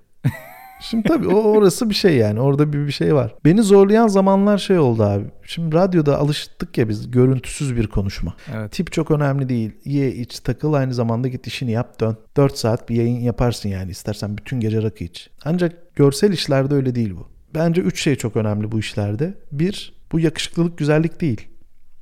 Şimdi 0.83 1.09
tabii 1.09 1.29
o 1.29 1.43
orası 1.43 1.91
bir 1.91 1.95
şey 1.95 2.17
yani 2.17 2.41
orada 2.41 2.73
bir 2.73 2.87
bir 2.87 2.93
şey 2.93 3.15
var. 3.15 3.35
Beni 3.45 3.63
zorlayan 3.63 4.09
zamanlar 4.09 4.59
şey 4.59 4.79
oldu 4.79 5.03
abi. 5.03 5.25
Şimdi 5.47 5.77
radyoda 5.77 6.19
alıştık 6.19 6.79
ya 6.79 6.89
biz 6.89 7.11
görüntüsüz 7.11 7.77
bir 7.77 7.87
konuşma. 7.87 8.35
Evet. 8.55 8.73
Tip 8.73 8.93
çok 8.93 9.11
önemli 9.11 9.49
değil. 9.49 9.73
Ye 9.85 10.13
iç 10.13 10.41
takıl 10.41 10.73
aynı 10.73 10.95
zamanda 10.95 11.29
git 11.29 11.47
işini 11.47 11.71
yap 11.71 12.01
dön. 12.01 12.17
4 12.37 12.59
saat 12.59 12.89
bir 12.89 12.97
yayın 12.97 13.21
yaparsın 13.21 13.69
yani 13.69 13.91
istersen 13.91 14.39
bütün 14.39 14.61
gece 14.61 14.83
rakı 14.83 15.05
iç. 15.05 15.31
Ancak 15.45 15.97
görsel 15.97 16.33
işlerde 16.33 16.75
öyle 16.75 16.95
değil 16.95 17.15
bu. 17.17 17.29
Bence 17.55 17.81
3 17.81 18.03
şey 18.03 18.17
çok 18.17 18.37
önemli 18.37 18.73
bu 18.73 18.79
işlerde. 18.79 19.35
Bir, 19.53 19.95
bu 20.13 20.21
yakışıklılık 20.21 20.79
güzellik 20.79 21.21
değil. 21.21 21.49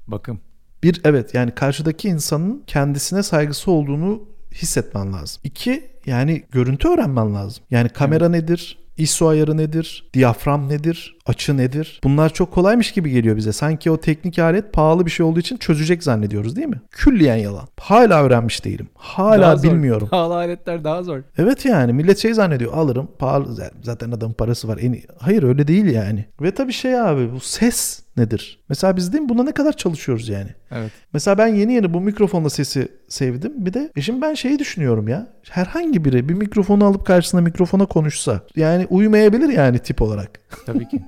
Bakım. 0.06 0.40
Bir 0.82 1.00
evet 1.04 1.34
yani 1.34 1.50
karşıdaki 1.50 2.08
insanın 2.08 2.62
kendisine 2.66 3.22
saygısı 3.22 3.70
olduğunu 3.70 4.22
hissetmen 4.54 5.12
lazım. 5.12 5.40
İki 5.44 5.90
yani 6.06 6.42
görüntü 6.50 6.88
öğrenmen 6.88 7.34
lazım. 7.34 7.64
Yani 7.70 7.88
kamera 7.88 8.28
nedir? 8.28 8.80
ISO 8.96 9.28
ayarı 9.28 9.56
nedir? 9.56 10.10
Diyafram 10.14 10.68
nedir? 10.68 11.16
Açı 11.26 11.56
nedir? 11.56 12.00
Bunlar 12.04 12.32
çok 12.32 12.52
kolaymış 12.52 12.92
gibi 12.92 13.10
geliyor 13.10 13.36
bize. 13.36 13.52
Sanki 13.52 13.90
o 13.90 13.96
teknik 14.00 14.38
alet 14.38 14.72
pahalı 14.72 15.06
bir 15.06 15.10
şey 15.10 15.26
olduğu 15.26 15.40
için 15.40 15.56
çözecek 15.56 16.02
zannediyoruz 16.02 16.56
değil 16.56 16.68
mi? 16.68 16.80
Külliyen 16.90 17.36
yalan. 17.36 17.68
Hala 17.80 18.22
öğrenmiş 18.22 18.64
değilim. 18.64 18.88
Hala 18.94 19.42
Daha 19.42 19.56
zor. 19.56 19.70
bilmiyorum. 19.72 20.08
Pahalı 20.10 20.34
aletler 20.34 20.84
daha 20.84 21.02
zor. 21.02 21.20
Evet 21.38 21.64
yani 21.64 21.92
millet 21.92 22.18
şey 22.18 22.34
zannediyor 22.34 22.72
alırım 22.72 23.08
pahalı 23.18 23.70
zaten 23.82 24.10
adamın 24.10 24.34
parası 24.34 24.68
var. 24.68 24.78
En 24.82 24.92
iyi. 24.92 25.04
Hayır 25.18 25.42
öyle 25.42 25.68
değil 25.68 25.86
yani. 25.86 26.24
Ve 26.40 26.50
tabii 26.54 26.72
şey 26.72 27.00
abi 27.00 27.32
bu 27.32 27.40
ses 27.40 28.02
nedir? 28.16 28.60
Mesela 28.68 28.96
biz 28.96 29.12
değil 29.12 29.22
mi 29.22 29.28
buna 29.28 29.42
ne 29.42 29.52
kadar 29.52 29.72
çalışıyoruz 29.72 30.28
yani? 30.28 30.48
Evet. 30.70 30.90
Mesela 31.12 31.38
ben 31.38 31.46
yeni 31.46 31.72
yeni 31.72 31.94
bu 31.94 32.00
mikrofonla 32.00 32.50
sesi 32.50 32.88
sevdim. 33.08 33.52
Bir 33.56 33.72
de 33.72 33.92
e 33.96 34.00
şimdi 34.00 34.22
ben 34.22 34.34
şeyi 34.34 34.58
düşünüyorum 34.58 35.08
ya. 35.08 35.26
Herhangi 35.50 36.04
biri 36.04 36.28
bir 36.28 36.34
mikrofonu 36.34 36.84
alıp 36.84 37.06
karşısına 37.06 37.40
mikrofona 37.40 37.86
konuşsa 37.86 38.40
yani 38.56 38.86
uymayabilir 38.90 39.48
yani 39.48 39.78
tip 39.78 40.02
olarak. 40.02 40.30
Tabii 40.66 40.88
ki. 40.88 41.00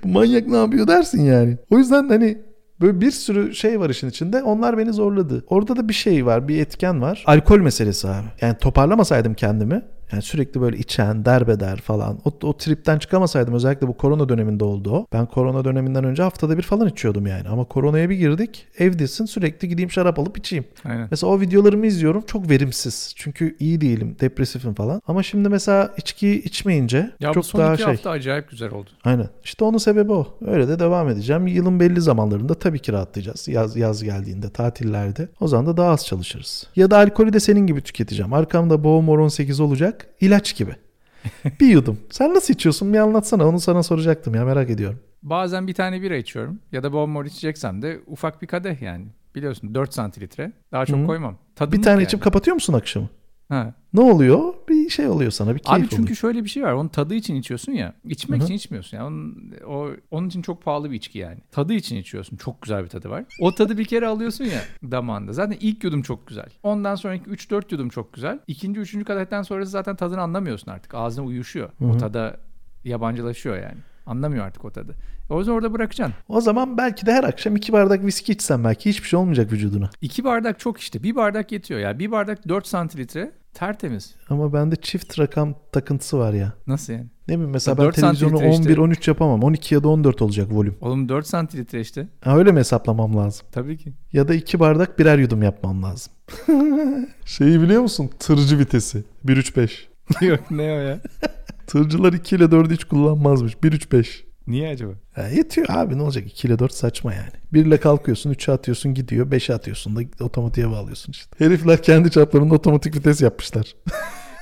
bu 0.04 0.08
manyak 0.08 0.48
ne 0.48 0.58
yapıyor 0.58 0.88
dersin 0.88 1.22
yani. 1.22 1.58
O 1.70 1.78
yüzden 1.78 2.10
hani 2.10 2.38
böyle 2.82 3.02
bir 3.02 3.12
sürü 3.12 3.56
şey 3.56 3.80
var 3.80 3.90
işin 3.90 4.10
içinde. 4.10 4.44
Onlar 4.44 4.78
beni 4.78 4.94
zorladı. 4.94 5.46
Orada 5.48 5.76
da 5.76 5.90
bir 5.90 5.94
şey 5.94 6.26
var, 6.26 6.48
bir 6.48 6.62
etken 6.62 7.02
var. 7.02 7.24
Alkol 7.28 7.60
meselesi 7.60 8.08
abi. 8.08 8.28
Yani 8.42 8.58
toparlamasaydım 8.58 9.34
kendimi 9.34 9.82
Yani 10.12 10.22
sürekli 10.22 10.62
böyle 10.62 10.78
içen, 10.78 11.26
derbeder 11.26 11.78
falan. 11.78 12.20
O, 12.26 12.48
o 12.48 12.58
tripten 12.58 13.00
çıkamasaydım 13.00 13.54
özellikle 13.54 13.88
bu 13.88 13.98
korona 13.98 14.30
döneminde 14.30 14.64
oldu 14.64 14.92
o. 14.92 15.08
Ben 15.14 15.26
korona 15.26 15.66
döneminden 15.66 16.04
önce 16.04 16.24
haftada 16.24 16.58
bir 16.58 16.62
falan 16.64 16.88
içiyordum 16.88 17.28
yani. 17.28 17.50
Ama 17.50 17.64
koronaya 17.66 18.10
bir 18.10 18.16
girdik. 18.16 18.68
Evdesin 18.78 19.26
sürekli 19.26 19.70
gideyim 19.70 19.92
şarap 19.92 20.20
alıp 20.20 20.38
içeyim. 20.38 20.66
Aynen. 20.86 21.08
Mesela 21.12 21.34
o 21.34 21.42
videolarımı 21.42 21.86
izliyorum. 21.88 22.24
Çok 22.28 22.50
verimsiz. 22.50 23.14
Çünkü 23.16 23.56
iyi 23.60 23.82
değilim. 23.82 24.16
Depresifim 24.20 24.74
falan. 24.74 25.02
Ama 25.08 25.24
şimdi 25.24 25.50
mesela 25.50 25.94
içki 25.98 26.42
içmeyince 26.42 27.12
Ya 27.20 27.34
çok 27.34 27.46
son 27.46 27.62
daha 27.62 27.74
iki 27.74 27.84
şey. 27.84 27.92
hafta 27.92 28.10
acayip 28.10 28.50
güzel 28.50 28.72
oldu. 28.72 28.90
Aynen. 29.04 29.30
İşte 29.44 29.66
onun 29.66 29.78
sebebi 29.78 30.12
o. 30.12 30.28
Öyle 30.46 30.68
de 30.68 30.80
devam 30.80 31.10
edeceğim. 31.10 31.48
Yılın 31.48 31.80
belli 31.80 32.02
zamanlarında 32.02 32.54
tabii 32.54 32.80
ki 32.80 32.94
rahatlayacağız. 32.94 33.48
Yaz, 33.48 33.76
yaz 33.78 34.04
geldiğinde, 34.04 34.50
tatillerde. 34.50 35.28
O 35.40 35.48
zaman 35.48 35.66
da 35.66 35.78
daha 35.78 35.90
az 35.92 36.06
çalışırız. 36.06 36.68
Ya 36.76 36.92
da 36.92 36.98
alkolü 36.98 37.34
de 37.34 37.40
senin 37.40 37.68
gibi 37.68 37.82
tüketeceğim. 37.82 38.34
Arkamda 38.34 38.84
Boğumor 38.84 39.20
18 39.20 39.60
olacak. 39.60 40.05
İlaç 40.22 40.56
gibi. 40.56 40.72
bir 41.60 41.68
yudum. 41.68 42.00
Sen 42.10 42.34
nasıl 42.34 42.54
içiyorsun? 42.54 42.94
Bir 42.94 42.98
anlatsana. 43.00 43.48
Onu 43.48 43.60
sana 43.60 43.84
soracaktım 43.84 44.36
ya 44.36 44.46
merak 44.46 44.70
ediyorum. 44.70 45.00
Bazen 45.24 45.68
bir 45.68 45.74
tane 45.74 46.02
bira 46.02 46.16
içiyorum. 46.16 46.60
Ya 46.72 46.84
da 46.84 46.94
bomba 46.94 47.26
içeceksem 47.26 47.82
de 47.82 48.00
ufak 48.08 48.42
bir 48.42 48.48
kadeh 48.48 48.82
yani. 48.82 49.06
Biliyorsun 49.36 49.76
4 49.76 49.94
santiltre. 49.94 50.52
Daha 50.72 50.86
çok 50.86 51.00
Hı. 51.00 51.06
koymam. 51.06 51.38
Tadımlık 51.56 51.78
Bir 51.80 51.84
tane 51.84 51.94
yani. 51.96 52.04
içip 52.06 52.22
kapatıyor 52.24 52.54
musun 52.56 52.74
akşamı? 52.74 53.10
Ha. 53.50 53.74
Ne 53.94 54.02
oluyor? 54.02 54.54
Bir 54.70 54.75
şey 54.90 55.08
oluyor 55.08 55.32
sana. 55.32 55.56
Bir 55.56 55.60
keyif 55.60 55.80
Abi 55.82 55.90
çünkü 55.90 56.04
oluyor. 56.04 56.16
şöyle 56.16 56.44
bir 56.44 56.50
şey 56.50 56.64
var. 56.64 56.74
Onun 56.74 56.88
tadı 56.88 57.16
için 57.16 57.36
içiyorsun 57.36 57.72
ya. 57.72 57.94
İçmek 58.06 58.40
Hı 58.40 58.44
hı. 58.44 58.46
için 58.46 58.56
içmiyorsun. 58.56 58.98
Yani 58.98 59.08
onun, 59.08 59.54
o, 59.68 59.90
onun 60.12 60.28
için 60.28 60.42
çok 60.42 60.64
pahalı 60.64 60.92
bir 60.92 60.96
içki 60.96 61.20
yani. 61.20 61.38
Tadı 61.52 61.74
için 61.74 61.96
içiyorsun. 61.96 62.38
Çok 62.38 62.62
güzel 62.62 62.84
bir 62.84 62.90
tadı 62.90 63.10
var. 63.10 63.26
O 63.42 63.56
tadı 63.56 63.78
bir 63.78 63.86
kere 63.86 64.08
alıyorsun 64.08 64.46
ya 64.46 64.62
damağında. 64.92 65.34
Zaten 65.34 65.58
ilk 65.60 65.84
yudum 65.84 66.02
çok 66.02 66.28
güzel. 66.28 66.50
Ondan 66.64 66.96
sonraki 66.96 67.30
3-4 67.30 67.64
yudum 67.72 67.90
çok 67.90 68.14
güzel. 68.14 68.40
İkinci, 68.48 68.80
üçüncü 68.80 69.06
kadetten 69.06 69.42
sonrası 69.42 69.72
zaten 69.72 69.96
tadını 69.96 70.22
anlamıyorsun 70.22 70.72
artık. 70.72 70.94
Ağzına 70.94 71.26
uyuşuyor. 71.26 71.70
Hı 71.80 71.86
O 71.86 71.98
tada 71.98 72.38
yabancılaşıyor 72.84 73.56
yani. 73.58 73.78
Anlamıyor 74.06 74.46
artık 74.46 74.66
o 74.66 74.72
tadı. 74.72 74.96
O 75.30 75.40
yüzden 75.40 75.52
orada 75.52 75.74
bırakacaksın. 75.74 76.16
O 76.28 76.42
zaman 76.42 76.78
belki 76.78 77.06
de 77.06 77.14
her 77.14 77.24
akşam 77.24 77.56
iki 77.56 77.74
bardak 77.74 78.06
viski 78.06 78.32
içsen 78.32 78.64
belki 78.64 78.90
hiçbir 78.90 79.08
şey 79.08 79.20
olmayacak 79.20 79.52
vücuduna. 79.52 79.90
İki 80.02 80.24
bardak 80.24 80.60
çok 80.60 80.80
işte. 80.80 81.04
Bir 81.04 81.16
bardak 81.16 81.52
yetiyor. 81.52 81.80
Yani 81.80 82.00
bir 82.00 82.12
bardak 82.12 82.48
4 82.50 82.68
santiltre 82.68 83.32
tertemiz. 83.56 84.16
Ama 84.30 84.54
bende 84.54 84.76
çift 84.76 85.20
rakam 85.20 85.56
takıntısı 85.72 86.18
var 86.20 86.34
ya. 86.34 86.54
Nasıl 86.68 86.94
yani? 86.94 87.06
Ne 87.28 87.34
bileyim 87.34 87.52
mesela 87.52 87.78
ben 87.78 87.92
televizyonu 87.92 88.38
santimetre 88.38 88.72
işte. 88.72 88.82
11-13 88.82 89.10
yapamam. 89.10 89.44
12 89.44 89.76
ya 89.76 89.84
da 89.84 89.88
14 89.88 90.22
olacak 90.22 90.48
volüm. 90.52 90.76
Oğlum 90.82 91.10
4 91.10 91.28
santiltre 91.28 91.80
işte. 91.82 92.08
Ha, 92.22 92.38
öyle 92.38 92.52
mi 92.52 92.60
hesaplamam 92.60 93.18
lazım? 93.18 93.48
Tabii 93.52 93.78
ki. 93.78 93.94
Ya 94.14 94.28
da 94.28 94.34
iki 94.34 94.60
bardak 94.60 95.00
birer 95.00 95.18
yudum 95.18 95.44
yapmam 95.44 95.84
lazım. 95.84 96.14
Şeyi 97.26 97.62
biliyor 97.62 97.82
musun? 97.82 98.10
Tırcı 98.20 98.60
vitesi. 98.60 99.04
1.3.5. 99.26 100.26
Yok 100.26 100.52
ne 100.52 100.62
o 100.64 100.66
ya? 100.66 101.00
Tırcılar 101.68 102.14
2 102.14 102.36
ile 102.36 102.44
4'ü 102.44 102.74
hiç 102.74 102.84
kullanmazmış. 102.84 103.54
1.3.5. 103.54 104.24
Niye 104.48 104.70
acaba? 104.70 104.92
Ha, 105.14 105.28
yetiyor 105.28 105.68
abi 105.70 105.98
ne 105.98 106.02
olacak 106.02 106.28
2 106.28 106.48
ile 106.48 106.60
4 106.60 106.74
saçma 106.74 107.14
yani. 107.14 107.30
1 107.54 107.66
ile 107.66 107.80
kalkıyorsun 107.80 108.34
3'e 108.34 108.54
atıyorsun 108.54 108.94
gidiyor 108.94 109.32
5'e 109.32 109.56
atıyorsun 109.56 109.96
da 109.96 110.24
otomatiğe 110.26 110.70
bağlıyorsun 110.70 111.12
işte. 111.12 111.46
Herifler 111.46 111.84
kendi 111.84 112.12
çaplarında 112.12 112.56
otomatik 112.56 112.96
vites 112.96 113.22
yapmışlar. 113.22 113.76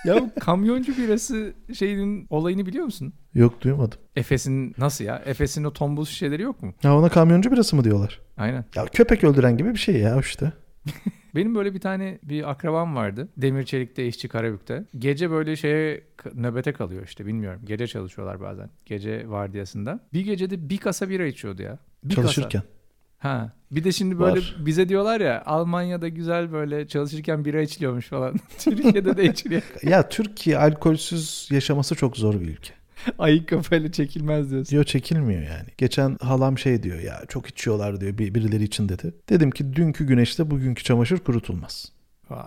Ya 0.05 0.15
bu 0.15 0.39
kamyoncu 0.39 0.97
birası 0.97 1.53
şeyinin 1.73 2.27
olayını 2.29 2.65
biliyor 2.65 2.85
musun? 2.85 3.13
Yok 3.33 3.61
duymadım. 3.61 3.99
Efes'in 4.15 4.75
nasıl 4.77 5.03
ya? 5.05 5.21
Efes'in 5.25 5.63
o 5.63 5.73
tombul 5.73 6.05
şişeleri 6.05 6.41
yok 6.41 6.63
mu? 6.63 6.73
Ya 6.83 6.97
ona 6.97 7.09
kamyoncu 7.09 7.51
birası 7.51 7.75
mı 7.75 7.83
diyorlar? 7.83 8.21
Aynen. 8.37 8.65
Ya 8.75 8.85
köpek 8.85 9.23
öldüren 9.23 9.57
gibi 9.57 9.69
bir 9.73 9.79
şey 9.79 9.95
ya 9.95 10.19
işte. 10.19 10.53
Benim 11.35 11.55
böyle 11.55 11.73
bir 11.73 11.79
tane 11.79 12.19
bir 12.23 12.49
akrabam 12.51 12.95
vardı. 12.95 13.27
Demir 13.37 13.63
Çelik'te 13.63 14.07
işçi 14.07 14.27
Karabük'te. 14.27 14.85
Gece 14.97 15.31
böyle 15.31 15.55
şeye 15.55 16.03
nöbete 16.35 16.73
kalıyor 16.73 17.03
işte 17.05 17.25
bilmiyorum. 17.25 17.61
Gece 17.65 17.87
çalışıyorlar 17.87 18.41
bazen. 18.41 18.69
Gece 18.85 19.29
vardiyasında. 19.29 19.99
Bir 20.13 20.21
gecede 20.21 20.69
bir 20.69 20.77
kasa 20.77 21.09
bira 21.09 21.25
içiyordu 21.25 21.61
ya. 21.61 21.77
Bir 22.03 22.15
Çalışırken. 22.15 22.61
Kasa. 22.61 22.73
Ha. 23.17 23.53
Bir 23.71 23.83
de 23.83 23.91
şimdi 23.91 24.19
böyle 24.19 24.39
Var. 24.39 24.55
bize 24.65 24.89
diyorlar 24.89 25.21
ya 25.21 25.43
Almanya'da 25.45 26.07
güzel 26.07 26.51
böyle 26.51 26.87
çalışırken 26.87 27.45
bira 27.45 27.61
içiliyormuş 27.61 28.07
falan. 28.07 28.35
Türkiye'de 28.59 29.17
de 29.17 29.23
içiliyor. 29.25 29.61
ya 29.83 30.09
Türkiye 30.09 30.57
alkolsüz 30.57 31.47
yaşaması 31.51 31.95
çok 31.95 32.17
zor 32.17 32.33
bir 32.41 32.47
ülke. 32.47 32.73
Ayık 33.19 33.49
kafayla 33.49 33.91
çekilmez 33.91 34.51
diyorsun. 34.51 34.71
Diyor 34.71 34.83
çekilmiyor 34.83 35.41
yani. 35.41 35.67
Geçen 35.77 36.17
halam 36.21 36.57
şey 36.57 36.83
diyor 36.83 36.99
ya 36.99 37.21
çok 37.27 37.47
içiyorlar 37.47 38.01
diyor 38.01 38.17
bir- 38.17 38.35
birileri 38.35 38.63
için 38.63 38.89
dedi. 38.89 39.13
Dedim 39.29 39.51
ki 39.51 39.73
dünkü 39.73 40.05
güneşte 40.07 40.51
bugünkü 40.51 40.83
çamaşır 40.83 41.17
kurutulmaz. 41.17 41.91
Vay. 42.29 42.39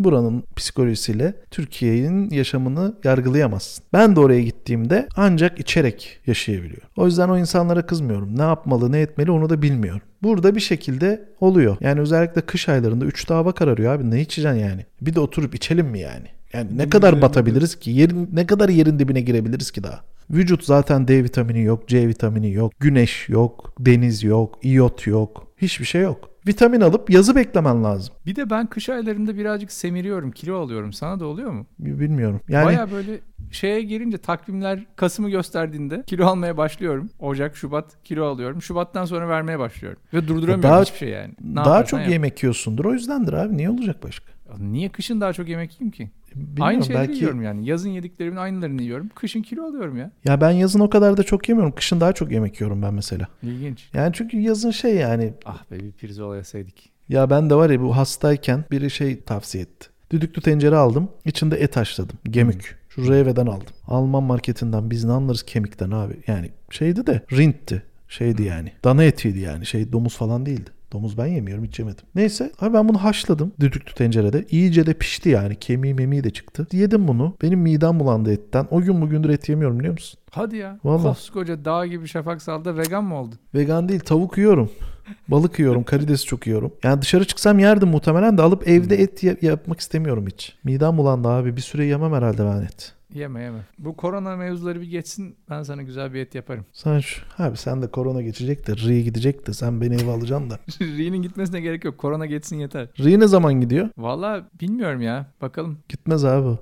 Buranın 0.00 0.44
psikolojisiyle 0.56 1.34
Türkiye'nin 1.50 2.30
yaşamını 2.30 2.94
yargılayamazsın. 3.04 3.84
Ben 3.92 4.16
de 4.16 4.20
oraya 4.20 4.42
gittiğimde 4.42 5.08
ancak 5.16 5.60
içerek 5.60 6.20
yaşayabiliyor. 6.26 6.82
O 6.96 7.06
yüzden 7.06 7.28
o 7.28 7.38
insanlara 7.38 7.86
kızmıyorum. 7.86 8.38
Ne 8.38 8.42
yapmalı 8.42 8.92
ne 8.92 9.00
etmeli 9.00 9.30
onu 9.30 9.50
da 9.50 9.62
bilmiyorum. 9.62 10.02
Burada 10.22 10.54
bir 10.54 10.60
şekilde 10.60 11.28
oluyor. 11.40 11.76
Yani 11.80 12.00
özellikle 12.00 12.40
kış 12.40 12.68
aylarında 12.68 13.04
3 13.04 13.30
hava 13.30 13.52
kararıyor 13.52 13.92
abi. 13.92 14.10
Ne 14.10 14.20
içeceksin 14.20 14.58
yani? 14.58 14.86
Bir 15.00 15.14
de 15.14 15.20
oturup 15.20 15.54
içelim 15.54 15.86
mi 15.86 16.00
yani? 16.00 16.26
Yani 16.52 16.78
ne 16.78 16.88
kadar 16.88 17.22
batabiliriz 17.22 17.78
ki? 17.78 17.90
Yerin, 17.90 18.28
ne 18.32 18.46
kadar 18.46 18.68
yerin 18.68 18.98
dibine 18.98 19.20
girebiliriz 19.20 19.70
ki 19.70 19.82
daha? 19.82 20.00
Vücut 20.30 20.64
zaten 20.64 21.08
D 21.08 21.24
vitamini 21.24 21.62
yok, 21.62 21.88
C 21.88 22.08
vitamini 22.08 22.52
yok, 22.52 22.72
güneş 22.80 23.28
yok, 23.28 23.74
deniz 23.78 24.22
yok, 24.22 24.58
iyot 24.62 25.06
yok. 25.06 25.46
Hiçbir 25.56 25.84
şey 25.84 26.02
yok. 26.02 26.29
Vitamin 26.46 26.80
alıp 26.80 27.10
yazı 27.10 27.36
beklemen 27.36 27.84
lazım. 27.84 28.14
Bir 28.26 28.36
de 28.36 28.50
ben 28.50 28.66
kış 28.66 28.88
aylarında 28.88 29.36
birazcık 29.36 29.72
semiriyorum, 29.72 30.30
kilo 30.30 30.60
alıyorum. 30.60 30.92
Sana 30.92 31.20
da 31.20 31.26
oluyor 31.26 31.50
mu? 31.50 31.66
Bilmiyorum. 31.78 32.40
Yani 32.48 32.66
Baya 32.66 32.90
böyle 32.92 33.18
şeye 33.50 33.82
girince 33.82 34.18
takvimler 34.18 34.86
Kasım'ı 34.96 35.30
gösterdiğinde 35.30 36.02
kilo 36.06 36.26
almaya 36.26 36.56
başlıyorum. 36.56 37.10
Ocak, 37.18 37.56
Şubat 37.56 38.04
kilo 38.04 38.24
alıyorum. 38.24 38.62
Şubattan 38.62 39.04
sonra 39.04 39.28
vermeye 39.28 39.58
başlıyorum. 39.58 40.00
Ve 40.14 40.28
durduramıyorum 40.28 40.62
Daha- 40.62 40.82
hiçbir 40.82 40.98
şey 40.98 41.08
yani. 41.08 41.34
Ne 41.44 41.56
daha 41.56 41.84
çok 41.84 42.00
yap. 42.00 42.08
yemek 42.10 42.42
yiyorsundur. 42.42 42.84
O 42.84 42.92
yüzdendir 42.92 43.32
abi. 43.32 43.56
Niye 43.56 43.70
olacak 43.70 44.02
başka? 44.02 44.32
Niye 44.58 44.88
kışın 44.88 45.20
daha 45.20 45.32
çok 45.32 45.48
yemek 45.48 45.72
yiyeyim 45.72 45.90
ki? 45.90 46.10
Bilmiyorum, 46.34 46.64
Aynı 46.64 46.84
şeyleri 46.84 47.08
belki 47.08 47.18
yiyorum 47.18 47.42
yani. 47.42 47.66
Yazın 47.68 47.88
yediklerimin 47.90 48.36
aynılarını 48.36 48.82
yiyorum. 48.82 49.08
Kışın 49.14 49.42
kilo 49.42 49.64
alıyorum 49.64 49.96
ya. 49.96 50.10
ya 50.24 50.40
ben 50.40 50.50
yazın 50.50 50.80
o 50.80 50.90
kadar 50.90 51.16
da 51.16 51.22
çok 51.22 51.48
yemiyorum. 51.48 51.74
Kışın 51.74 52.00
daha 52.00 52.12
çok 52.12 52.32
yemek 52.32 52.60
yiyorum 52.60 52.82
ben 52.82 52.94
mesela. 52.94 53.28
İlginç. 53.42 53.88
Yani 53.94 54.12
çünkü 54.14 54.40
yazın 54.40 54.70
şey 54.70 54.94
yani 54.94 55.34
Ah 55.44 55.70
be 55.70 55.78
bir 55.80 55.92
pirzola 55.92 56.36
yeseydik. 56.36 56.90
ya 57.08 57.30
ben 57.30 57.50
de 57.50 57.54
var 57.54 57.70
ya 57.70 57.80
bu 57.80 57.96
hastayken 57.96 58.64
biri 58.70 58.90
şey 58.90 59.20
tavsiye 59.20 59.62
etti. 59.62 59.88
Düdüklü 60.10 60.42
tencere 60.42 60.76
aldım. 60.76 61.08
içinde 61.24 61.56
et 61.56 61.76
haşladım. 61.76 62.18
Gemük. 62.24 62.78
Şu 62.88 63.10
Reve'den 63.10 63.46
aldım. 63.46 63.66
Alman 63.86 64.22
marketinden 64.22 64.90
biz 64.90 65.04
ne 65.04 65.12
anlarız 65.12 65.42
kemikten 65.42 65.90
abi. 65.90 66.14
Yani 66.26 66.50
şeydi 66.70 67.06
de 67.06 67.22
rintti. 67.32 67.82
Şeydi 68.08 68.42
yani. 68.42 68.72
Dana 68.84 69.04
etiydi 69.04 69.38
yani. 69.38 69.66
Şey 69.66 69.92
domuz 69.92 70.16
falan 70.16 70.46
değildi. 70.46 70.70
Domuz 70.92 71.18
ben 71.18 71.26
yemiyorum 71.26 71.64
hiç 71.64 71.78
yemedim. 71.78 72.04
Neyse 72.14 72.52
abi 72.60 72.74
ben 72.74 72.88
bunu 72.88 73.04
haşladım 73.04 73.52
düdüklü 73.60 73.94
tencerede. 73.94 74.44
İyice 74.50 74.86
de 74.86 74.94
pişti 74.94 75.28
yani. 75.28 75.56
Kemiği 75.56 75.94
memiği 75.94 76.24
de 76.24 76.30
çıktı. 76.30 76.66
Yedim 76.72 77.08
bunu. 77.08 77.36
Benim 77.42 77.58
midem 77.60 78.00
bulandı 78.00 78.32
etten. 78.32 78.66
O 78.70 78.80
gün 78.80 79.02
bugündür 79.02 79.28
et 79.30 79.48
yemiyorum 79.48 79.78
biliyor 79.78 79.92
musun? 79.94 80.20
Hadi 80.30 80.56
ya. 80.56 80.78
Vallahi. 80.84 81.02
Koskoca 81.02 81.64
dağ 81.64 81.86
gibi 81.86 82.08
şafak 82.08 82.42
salda 82.42 82.76
vegan 82.76 83.04
mı 83.04 83.14
oldun? 83.20 83.38
Vegan 83.54 83.88
değil 83.88 84.00
tavuk 84.00 84.38
yiyorum. 84.38 84.70
Balık 85.28 85.58
yiyorum. 85.58 85.84
Karides 85.84 86.24
çok 86.24 86.46
yiyorum. 86.46 86.72
Yani 86.84 87.02
dışarı 87.02 87.24
çıksam 87.24 87.58
yerdim 87.58 87.88
muhtemelen 87.88 88.38
de 88.38 88.42
alıp 88.42 88.68
evde 88.68 88.96
et 89.02 89.22
ya- 89.22 89.36
yapmak 89.42 89.80
istemiyorum 89.80 90.26
hiç. 90.26 90.56
Midem 90.64 90.98
bulandı 90.98 91.28
abi. 91.28 91.56
Bir 91.56 91.60
süre 91.60 91.84
yemem 91.84 92.12
herhalde 92.12 92.44
ben 92.46 92.62
et. 92.62 92.92
Yeme 93.14 93.42
yeme. 93.42 93.58
Bu 93.78 93.96
korona 93.96 94.36
mevzuları 94.36 94.80
bir 94.80 94.86
geçsin 94.86 95.36
ben 95.50 95.62
sana 95.62 95.82
güzel 95.82 96.14
bir 96.14 96.20
et 96.20 96.34
yaparım. 96.34 96.64
Sen 96.72 96.98
şu, 96.98 97.22
abi 97.38 97.56
sen 97.56 97.82
de 97.82 97.90
korona 97.90 98.22
geçecek 98.22 98.66
de 98.66 98.76
Ri 98.76 99.04
gidecek 99.04 99.46
de 99.46 99.52
sen 99.52 99.80
beni 99.80 99.94
eve 100.02 100.10
alacaksın 100.10 100.50
da. 100.50 100.58
Ri'nin 100.80 101.22
gitmesine 101.22 101.60
gerek 101.60 101.84
yok. 101.84 101.98
Korona 101.98 102.26
geçsin 102.26 102.58
yeter. 102.58 102.88
Ri 102.98 103.20
ne 103.20 103.26
zaman 103.26 103.60
gidiyor? 103.60 103.88
Valla 103.98 104.48
bilmiyorum 104.60 105.02
ya. 105.02 105.26
Bakalım. 105.42 105.78
Gitmez 105.88 106.24
abi. 106.24 106.58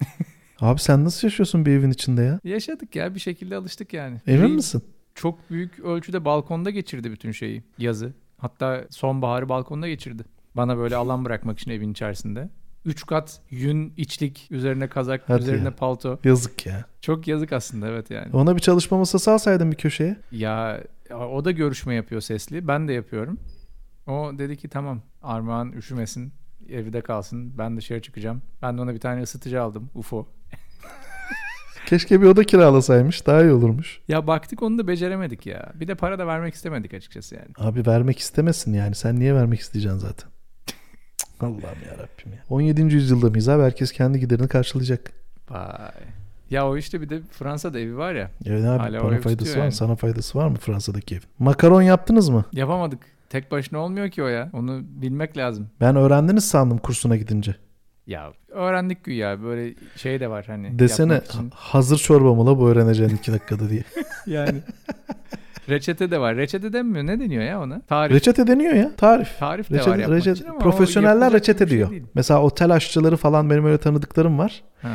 abi 0.60 0.80
sen 0.80 1.04
nasıl 1.04 1.26
yaşıyorsun 1.26 1.66
bir 1.66 1.70
evin 1.70 1.90
içinde 1.90 2.22
ya? 2.22 2.40
Yaşadık 2.44 2.96
ya 2.96 3.14
bir 3.14 3.20
şekilde 3.20 3.56
alıştık 3.56 3.92
yani. 3.92 4.20
Emin 4.26 4.48
Ri 4.48 4.52
misin? 4.52 4.82
Çok 5.14 5.50
büyük 5.50 5.80
ölçüde 5.80 6.24
balkonda 6.24 6.70
geçirdi 6.70 7.10
bütün 7.10 7.32
şeyi. 7.32 7.62
Yazı. 7.78 8.12
Hatta 8.38 8.84
sonbaharı 8.90 9.48
balkonda 9.48 9.88
geçirdi. 9.88 10.24
Bana 10.54 10.78
böyle 10.78 10.96
alan 10.96 11.24
bırakmak 11.24 11.58
için 11.58 11.70
evin 11.70 11.92
içerisinde. 11.92 12.50
Üç 12.84 13.06
kat 13.06 13.40
yün, 13.50 13.92
içlik, 13.96 14.46
üzerine 14.50 14.88
kazak, 14.88 15.22
Hadi 15.26 15.42
üzerine 15.42 15.64
ya. 15.64 15.76
palto. 15.76 16.18
Yazık 16.24 16.66
ya. 16.66 16.84
Çok 17.00 17.28
yazık 17.28 17.52
aslında 17.52 17.88
evet 17.88 18.10
yani. 18.10 18.28
Ona 18.32 18.54
bir 18.56 18.60
çalışma 18.60 18.98
masası 18.98 19.30
alsaydın 19.30 19.72
bir 19.72 19.76
köşeye. 19.76 20.16
Ya 20.30 20.80
o 21.32 21.44
da 21.44 21.50
görüşme 21.50 21.94
yapıyor 21.94 22.20
sesli. 22.20 22.68
Ben 22.68 22.88
de 22.88 22.92
yapıyorum. 22.92 23.38
O 24.06 24.32
dedi 24.38 24.56
ki 24.56 24.68
tamam 24.68 25.02
Armağan 25.22 25.72
üşümesin. 25.72 26.32
Evde 26.70 27.00
kalsın. 27.00 27.58
Ben 27.58 27.76
dışarı 27.76 28.02
çıkacağım. 28.02 28.42
Ben 28.62 28.78
de 28.78 28.82
ona 28.82 28.94
bir 28.94 29.00
tane 29.00 29.22
ısıtıcı 29.22 29.62
aldım. 29.62 29.90
UFO. 29.94 30.28
Keşke 31.86 32.20
bir 32.22 32.26
oda 32.26 32.44
kiralasaymış. 32.44 33.26
Daha 33.26 33.42
iyi 33.42 33.52
olurmuş. 33.52 34.00
Ya 34.08 34.26
baktık 34.26 34.62
onu 34.62 34.78
da 34.78 34.88
beceremedik 34.88 35.46
ya. 35.46 35.72
Bir 35.74 35.88
de 35.88 35.94
para 35.94 36.18
da 36.18 36.26
vermek 36.26 36.54
istemedik 36.54 36.94
açıkçası 36.94 37.34
yani. 37.34 37.48
Abi 37.56 37.86
vermek 37.86 38.18
istemesin 38.18 38.74
yani. 38.74 38.94
Sen 38.94 39.20
niye 39.20 39.34
vermek 39.34 39.60
isteyeceksin 39.60 39.98
zaten? 39.98 40.30
Allah'ım 41.40 41.60
ya 41.62 41.92
Rabbim 41.92 42.32
ya. 42.32 42.38
17. 42.50 42.82
yüzyılda 42.82 43.30
mıyız 43.30 43.48
abi? 43.48 43.62
Herkes 43.62 43.92
kendi 43.92 44.20
giderini 44.20 44.48
karşılayacak. 44.48 45.12
Vay. 45.50 45.90
Ya 46.50 46.68
o 46.68 46.76
işte 46.76 47.00
bir 47.00 47.08
de 47.08 47.20
Fransa'da 47.30 47.80
evi 47.80 47.96
var 47.96 48.14
ya. 48.14 48.30
Evet 48.46 48.64
abi 48.64 48.78
Hala 48.78 49.04
bana 49.04 49.14
ev 49.16 49.20
faydası 49.20 49.50
var 49.50 49.56
mı? 49.56 49.62
yani. 49.62 49.72
Sana 49.72 49.96
faydası 49.96 50.38
var 50.38 50.48
mı 50.48 50.56
Fransa'daki 50.56 51.14
ev? 51.14 51.20
Makaron 51.38 51.82
yaptınız 51.82 52.28
mı? 52.28 52.44
Yapamadık. 52.52 52.98
Tek 53.30 53.50
başına 53.50 53.78
olmuyor 53.78 54.08
ki 54.10 54.22
o 54.22 54.26
ya. 54.26 54.50
Onu 54.52 54.80
bilmek 54.84 55.36
lazım. 55.36 55.68
Ben 55.80 55.96
öğrendiniz 55.96 56.44
sandım 56.44 56.78
kursuna 56.78 57.16
gidince. 57.16 57.56
Ya 58.06 58.32
öğrendik 58.48 59.04
güya 59.04 59.42
böyle 59.42 59.74
şey 59.96 60.20
de 60.20 60.30
var 60.30 60.44
hani. 60.46 60.78
Desene 60.78 61.20
hazır 61.54 61.98
çorba 61.98 62.34
mı 62.34 62.46
la 62.46 62.58
bu 62.58 62.68
öğreneceğin 62.68 63.10
iki 63.10 63.32
dakikada 63.32 63.70
diye. 63.70 63.84
Yani. 64.26 64.58
Reçete 65.68 66.10
de 66.10 66.18
var. 66.20 66.36
Reçete 66.36 66.72
denmiyor. 66.72 67.06
Ne 67.06 67.20
deniyor 67.20 67.42
ya 67.44 67.60
ona? 67.62 67.80
Tarif. 67.80 68.14
reçete 68.16 68.46
deniyor 68.46 68.72
ya 68.74 68.90
tarif. 68.96 69.38
Tarif 69.38 69.70
de 69.70 69.74
var 69.74 69.80
Reçete, 69.80 70.00
yapmak 70.00 70.18
reçete- 70.18 70.32
için 70.32 70.46
ama 70.46 70.56
o 70.56 70.58
profesyoneller 70.58 71.32
reçete 71.32 71.66
şey 71.68 71.76
diyor. 71.78 71.90
değil. 71.90 72.02
Mesela 72.14 72.42
otel 72.42 72.70
aşçıları 72.70 73.16
falan 73.16 73.50
benim 73.50 73.64
öyle 73.66 73.78
tanıdıklarım 73.78 74.38
var. 74.38 74.62
Ha. 74.82 74.88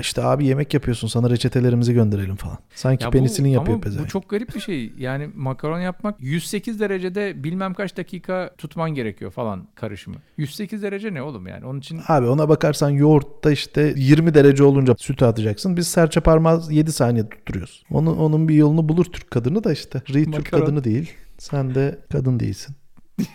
İşte 0.00 0.24
abi 0.24 0.46
yemek 0.46 0.74
yapıyorsun 0.74 1.08
sana 1.08 1.30
reçetelerimizi 1.30 1.94
gönderelim 1.94 2.36
falan. 2.36 2.58
Sanki 2.74 3.04
Ya 3.04 3.08
bu- 3.08 3.12
penisilin 3.12 3.48
yapıyor 3.48 3.76
ama 3.76 3.84
pezevenk. 3.84 4.06
bu 4.06 4.10
çok 4.10 4.28
garip 4.28 4.54
bir 4.54 4.60
şey. 4.60 4.92
Yani 4.98 5.30
makaron 5.34 5.80
yapmak 5.80 6.20
108 6.20 6.80
derecede 6.80 7.44
bilmem 7.44 7.74
kaç 7.74 7.96
dakika 7.96 8.50
tutman 8.58 8.90
gerekiyor 8.90 9.30
falan 9.30 9.68
karışımı. 9.74 10.16
108 10.36 10.82
derece 10.82 11.14
ne 11.14 11.22
oğlum 11.22 11.46
yani? 11.46 11.66
Onun 11.66 11.78
için 11.78 12.00
Abi 12.08 12.26
ona 12.26 12.48
bakarsan 12.48 12.90
yoğurtta 12.90 13.50
işte 13.50 13.94
20 13.96 14.34
derece 14.34 14.64
olunca 14.64 14.94
sütü 14.98 15.24
atacaksın. 15.24 15.76
Biz 15.76 15.88
serçe 15.88 16.20
parmağı 16.20 16.62
7 16.70 16.92
saniye 16.92 17.28
tutturuyoruz. 17.28 17.84
Onun, 17.90 18.16
onun 18.16 18.48
bir 18.48 18.54
yolunu 18.54 18.88
bulur 18.88 19.04
Türk 19.04 19.30
kadını 19.30 19.64
da 19.64 19.72
işte. 19.72 20.02
Ri 20.14 20.30
Türk 20.30 20.50
kadını 20.50 20.84
değil. 20.84 21.12
Sen 21.38 21.74
de 21.74 21.98
kadın 22.12 22.40
değilsin. 22.40 22.76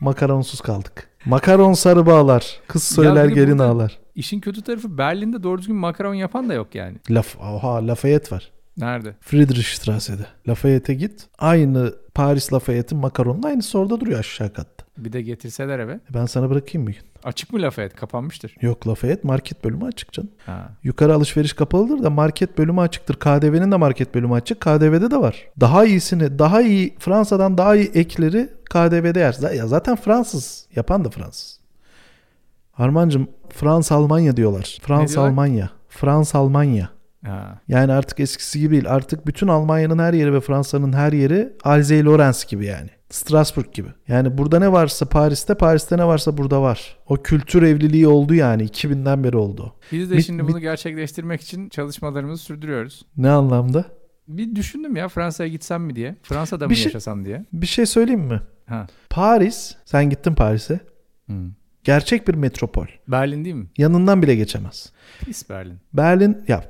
Makaronsuz 0.00 0.60
kaldık. 0.60 1.08
Makaron 1.26 1.72
sarı 1.72 2.06
bağlar. 2.06 2.60
Kız 2.68 2.82
söyler 2.82 3.28
gelin 3.28 3.58
burada- 3.58 3.70
ağlar. 3.70 3.98
işin 4.14 4.40
kötü 4.40 4.62
tarafı 4.62 4.98
Berlin'de 4.98 5.42
doğru 5.42 5.58
düzgün 5.58 5.76
makaron 5.76 6.14
yapan 6.14 6.48
da 6.48 6.54
yok 6.54 6.74
yani. 6.74 6.96
Laf, 7.10 7.36
oha 7.40 7.86
Lafayette 7.86 8.36
var. 8.36 8.50
Nerede? 8.76 9.14
Friedrichstrasse'de. 9.20 10.26
Lafayette'e 10.48 10.94
git. 10.94 11.26
Aynı 11.38 11.94
Paris 12.14 12.52
Lafayette'in 12.52 13.00
makaronun 13.00 13.42
aynısı 13.42 13.78
orada 13.78 14.00
duruyor 14.00 14.18
aşağı 14.18 14.52
katta. 14.52 14.84
Bir 14.98 15.12
de 15.12 15.22
getirseler 15.22 15.78
eve. 15.78 16.00
Ben 16.14 16.26
sana 16.26 16.50
bırakayım 16.50 16.86
bir 16.86 16.92
gün. 16.92 17.02
Açık 17.24 17.52
mı 17.52 17.62
Lafayette? 17.62 17.96
Kapanmıştır. 17.96 18.54
Yok 18.60 18.88
Lafayette 18.88 19.28
market 19.28 19.64
bölümü 19.64 19.84
açık 19.84 20.12
canım. 20.12 20.30
Ha. 20.46 20.68
Yukarı 20.82 21.14
alışveriş 21.14 21.52
kapalıdır 21.52 22.02
da 22.02 22.10
market 22.10 22.58
bölümü 22.58 22.80
açıktır. 22.80 23.14
KDV'nin 23.14 23.72
de 23.72 23.76
market 23.76 24.14
bölümü 24.14 24.34
açık. 24.34 24.60
KDV'de 24.60 25.10
de 25.10 25.16
var. 25.16 25.46
Daha 25.60 25.84
iyisini, 25.84 26.38
daha 26.38 26.62
iyi 26.62 26.94
Fransa'dan 26.98 27.58
daha 27.58 27.76
iyi 27.76 27.90
ekleri 27.94 28.48
KDV'de 28.70 29.20
yer. 29.20 29.54
Ya 29.54 29.66
zaten 29.66 29.96
Fransız. 29.96 30.66
Yapan 30.76 31.04
da 31.04 31.10
Fransız. 31.10 31.60
Armancım 32.74 33.28
Fransa 33.48 33.94
Almanya 33.94 34.36
diyorlar. 34.36 34.78
Fransa? 34.82 35.20
Almanya. 35.20 35.70
Fransa 35.88 36.38
Almanya. 36.38 36.90
Ha. 37.26 37.60
Yani 37.68 37.92
artık 37.92 38.20
eskisi 38.20 38.60
gibi 38.60 38.72
değil. 38.72 38.84
Artık 38.90 39.26
bütün 39.26 39.48
Almanya'nın 39.48 39.98
her 39.98 40.12
yeri 40.12 40.32
ve 40.34 40.40
Fransa'nın 40.40 40.92
her 40.92 41.12
yeri 41.12 41.52
Alzey 41.64 42.04
Lorenz 42.04 42.44
gibi 42.44 42.66
yani. 42.66 42.90
Strasbourg 43.10 43.72
gibi. 43.72 43.88
Yani 44.08 44.38
burada 44.38 44.58
ne 44.58 44.72
varsa 44.72 45.06
Paris'te, 45.06 45.54
Paris'te 45.54 45.98
ne 45.98 46.04
varsa 46.06 46.36
burada 46.38 46.62
var. 46.62 46.96
O 47.08 47.16
kültür 47.16 47.62
evliliği 47.62 48.06
oldu 48.08 48.34
yani. 48.34 48.62
2000'den 48.64 49.24
beri 49.24 49.36
oldu. 49.36 49.74
Biz 49.92 50.10
de 50.10 50.16
Bir- 50.16 50.22
şimdi 50.22 50.42
bir- 50.42 50.48
bunu 50.48 50.60
gerçekleştirmek 50.60 51.40
için 51.40 51.68
çalışmalarımızı 51.68 52.42
sürdürüyoruz. 52.42 53.02
Ne 53.16 53.30
anlamda? 53.30 53.84
Bir 54.28 54.54
düşündüm 54.56 54.96
ya 54.96 55.08
Fransa'ya 55.08 55.48
gitsem 55.50 55.82
mi 55.82 55.96
diye. 55.96 56.16
Fransa'da 56.22 56.64
mı 56.64 56.70
Bir 56.70 56.74
şey- 56.74 56.84
yaşasam 56.84 57.24
diye. 57.24 57.44
Bir 57.52 57.66
şey 57.66 57.86
söyleyeyim 57.86 58.20
mi? 58.20 58.40
Ha. 58.66 58.86
Paris, 59.10 59.74
sen 59.84 60.10
gittin 60.10 60.34
Paris'e. 60.34 60.80
Hmm. 61.26 61.50
Gerçek 61.84 62.28
bir 62.28 62.34
metropol. 62.34 62.86
Berlin 63.08 63.44
değil 63.44 63.54
mi? 63.56 63.66
Yanından 63.78 64.22
bile 64.22 64.34
geçemez. 64.34 64.92
Pis 65.24 65.50
Berlin. 65.50 65.78
Berlin, 65.92 66.38
ya 66.48 66.64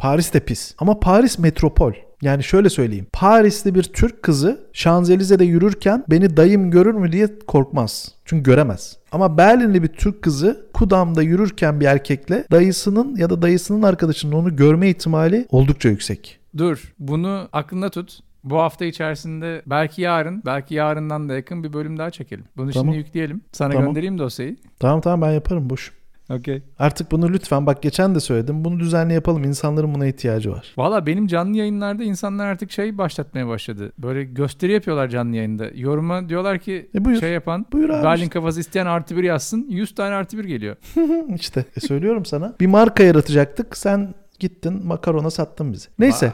Paris 0.00 0.34
de 0.34 0.40
pis. 0.40 0.74
Ama 0.78 1.00
Paris 1.00 1.38
metropol. 1.38 1.92
Yani 2.22 2.44
şöyle 2.44 2.70
söyleyeyim. 2.70 3.06
Parisli 3.12 3.74
bir 3.74 3.82
Türk 3.82 4.22
kızı 4.22 4.60
Şanzelize'de 4.72 5.44
yürürken 5.44 6.04
beni 6.10 6.36
dayım 6.36 6.70
görür 6.70 6.94
mü 6.94 7.12
diye 7.12 7.38
korkmaz. 7.46 8.14
Çünkü 8.24 8.42
göremez. 8.42 8.96
Ama 9.12 9.38
Berlinli 9.38 9.82
bir 9.82 9.88
Türk 9.88 10.22
kızı 10.22 10.66
Kudam'da 10.74 11.22
yürürken 11.22 11.80
bir 11.80 11.86
erkekle 11.86 12.44
dayısının 12.50 13.16
ya 13.16 13.30
da 13.30 13.42
dayısının 13.42 13.82
arkadaşının 13.82 14.32
onu 14.32 14.56
görme 14.56 14.88
ihtimali 14.88 15.46
oldukça 15.50 15.88
yüksek. 15.88 16.38
Dur 16.56 16.94
bunu 16.98 17.48
aklında 17.52 17.90
tut. 17.90 18.18
Bu 18.44 18.58
hafta 18.58 18.84
içerisinde 18.84 19.62
belki 19.66 20.02
yarın, 20.02 20.42
belki 20.46 20.74
yarından 20.74 21.28
da 21.28 21.34
yakın 21.34 21.64
bir 21.64 21.72
bölüm 21.72 21.98
daha 21.98 22.10
çekelim. 22.10 22.44
Bunu 22.56 22.70
Tamam. 22.70 22.86
şimdi 22.86 23.06
yükleyelim. 23.06 23.40
Sana 23.52 23.72
Tamam. 23.72 23.86
göndereyim 23.86 24.18
dosyayı. 24.18 24.56
Tamam 24.78 25.00
tamam 25.00 25.22
ben 25.22 25.32
yaparım 25.32 25.70
boş. 25.70 25.92
Okey. 26.30 26.62
Artık 26.78 27.12
bunu 27.12 27.28
lütfen 27.32 27.66
bak 27.66 27.82
geçen 27.82 28.14
de 28.14 28.20
söyledim. 28.20 28.64
Bunu 28.64 28.80
düzenli 28.80 29.14
yapalım. 29.14 29.44
İnsanların 29.44 29.94
buna 29.94 30.06
ihtiyacı 30.06 30.52
var. 30.52 30.72
Valla 30.76 31.06
benim 31.06 31.26
canlı 31.26 31.56
yayınlarda 31.56 32.04
insanlar 32.04 32.46
artık 32.46 32.70
şey 32.72 32.98
başlatmaya 32.98 33.48
başladı. 33.48 33.92
Böyle 33.98 34.24
gösteri 34.24 34.72
yapıyorlar 34.72 35.08
canlı 35.08 35.36
yayında. 35.36 35.66
Yoruma 35.74 36.28
diyorlar 36.28 36.58
ki 36.58 36.90
E 36.94 37.04
buyur. 37.04 37.20
şey 37.20 37.32
yapan 37.32 37.66
Buyur 37.72 37.88
Berlin 37.88 38.22
işte. 38.22 38.28
kafası 38.32 38.60
isteyen 38.60 38.86
artı 38.86 39.16
bir 39.16 39.24
yazsın. 39.24 39.66
100 39.68 39.94
tane 39.94 40.14
artı 40.14 40.38
bir 40.38 40.44
geliyor. 40.44 40.76
işte 41.34 41.64
e, 41.76 41.80
söylüyorum 41.80 42.24
sana. 42.24 42.54
Bir 42.60 42.66
marka 42.66 43.02
yaratacaktık. 43.02 43.76
Sen 43.76 44.14
gittin 44.38 44.86
makarona 44.86 45.30
sattın 45.30 45.72
bizi. 45.72 45.88
Neyse 45.98 46.26
Vay. 46.26 46.32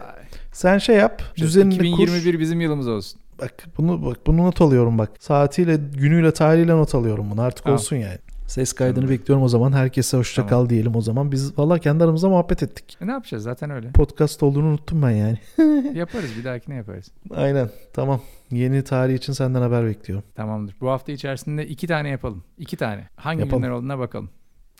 sen 0.53 0.79
şey 0.79 0.97
yap. 0.97 1.23
Düzenini 1.37 1.77
kur. 1.79 1.85
2021 1.85 2.39
bizim 2.41 2.61
yılımız 2.61 2.89
olsun. 2.89 3.21
Bak 3.41 3.53
bunu 3.79 4.07
bak 4.07 4.17
bunu 4.27 4.37
not 4.45 4.61
alıyorum 4.61 4.99
bak. 4.99 5.11
Saatiyle, 5.19 5.79
günüyle, 5.99 6.33
tarihiyle 6.33 6.73
not 6.77 6.95
alıyorum 6.95 7.27
bunu. 7.31 7.43
Artık 7.43 7.65
Tamam. 7.65 7.79
olsun 7.79 7.97
yani. 7.97 8.19
Ses 8.47 8.73
kaydını 8.73 9.09
bekliyorum 9.09 9.45
o 9.45 9.49
zaman. 9.49 9.73
Herkese 9.73 10.17
hoşça 10.17 10.37
Tamam. 10.47 10.51
kal 10.51 10.69
diyelim 10.71 10.97
o 10.97 11.01
zaman. 11.01 11.33
Biz 11.33 11.59
valla 11.59 11.79
kendi 11.79 12.05
aramızda 12.05 12.29
muhabbet 12.29 12.63
ettik. 12.63 12.99
E 13.01 13.07
ne 13.07 13.11
yapacağız 13.13 13.43
zaten 13.43 13.71
öyle. 13.71 13.93
Podcast 13.93 14.43
olduğunu 14.43 14.67
unuttum 14.67 15.03
ben 15.03 15.11
yani. 15.11 15.39
yaparız 15.99 16.31
bir 16.39 16.45
dahakine 16.45 16.75
yaparız. 16.75 17.13
Aynen. 17.31 17.71
Tamam. 17.93 18.21
Yeni 18.51 18.85
tarih 18.85 19.15
için 19.15 19.33
senden 19.33 19.63
haber 19.63 19.87
bekliyorum. 19.87 20.25
Tamamdır. 20.35 20.77
Bu 20.81 20.91
hafta 20.91 21.13
içerisinde 21.13 21.67
iki 21.67 21.87
tane 21.87 22.09
yapalım. 22.09 22.45
İki 22.59 22.77
tane. 22.77 23.09
Hangi 23.17 23.41
Yapalım. 23.41 23.63
günler 23.63 23.73
olduğuna 23.73 23.99
bakalım. 23.99 24.31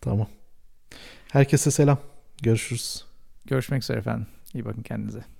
Tamam. 0.03 0.27
Herkese 1.33 1.71
selam. 1.71 1.99
Görüşürüz. 2.43 3.05
Görüşmek 3.47 3.83
üzere 3.83 3.99
efendim. 3.99 4.27
İyi 4.55 4.65
bakın 4.65 4.83
kendinize. 4.83 5.36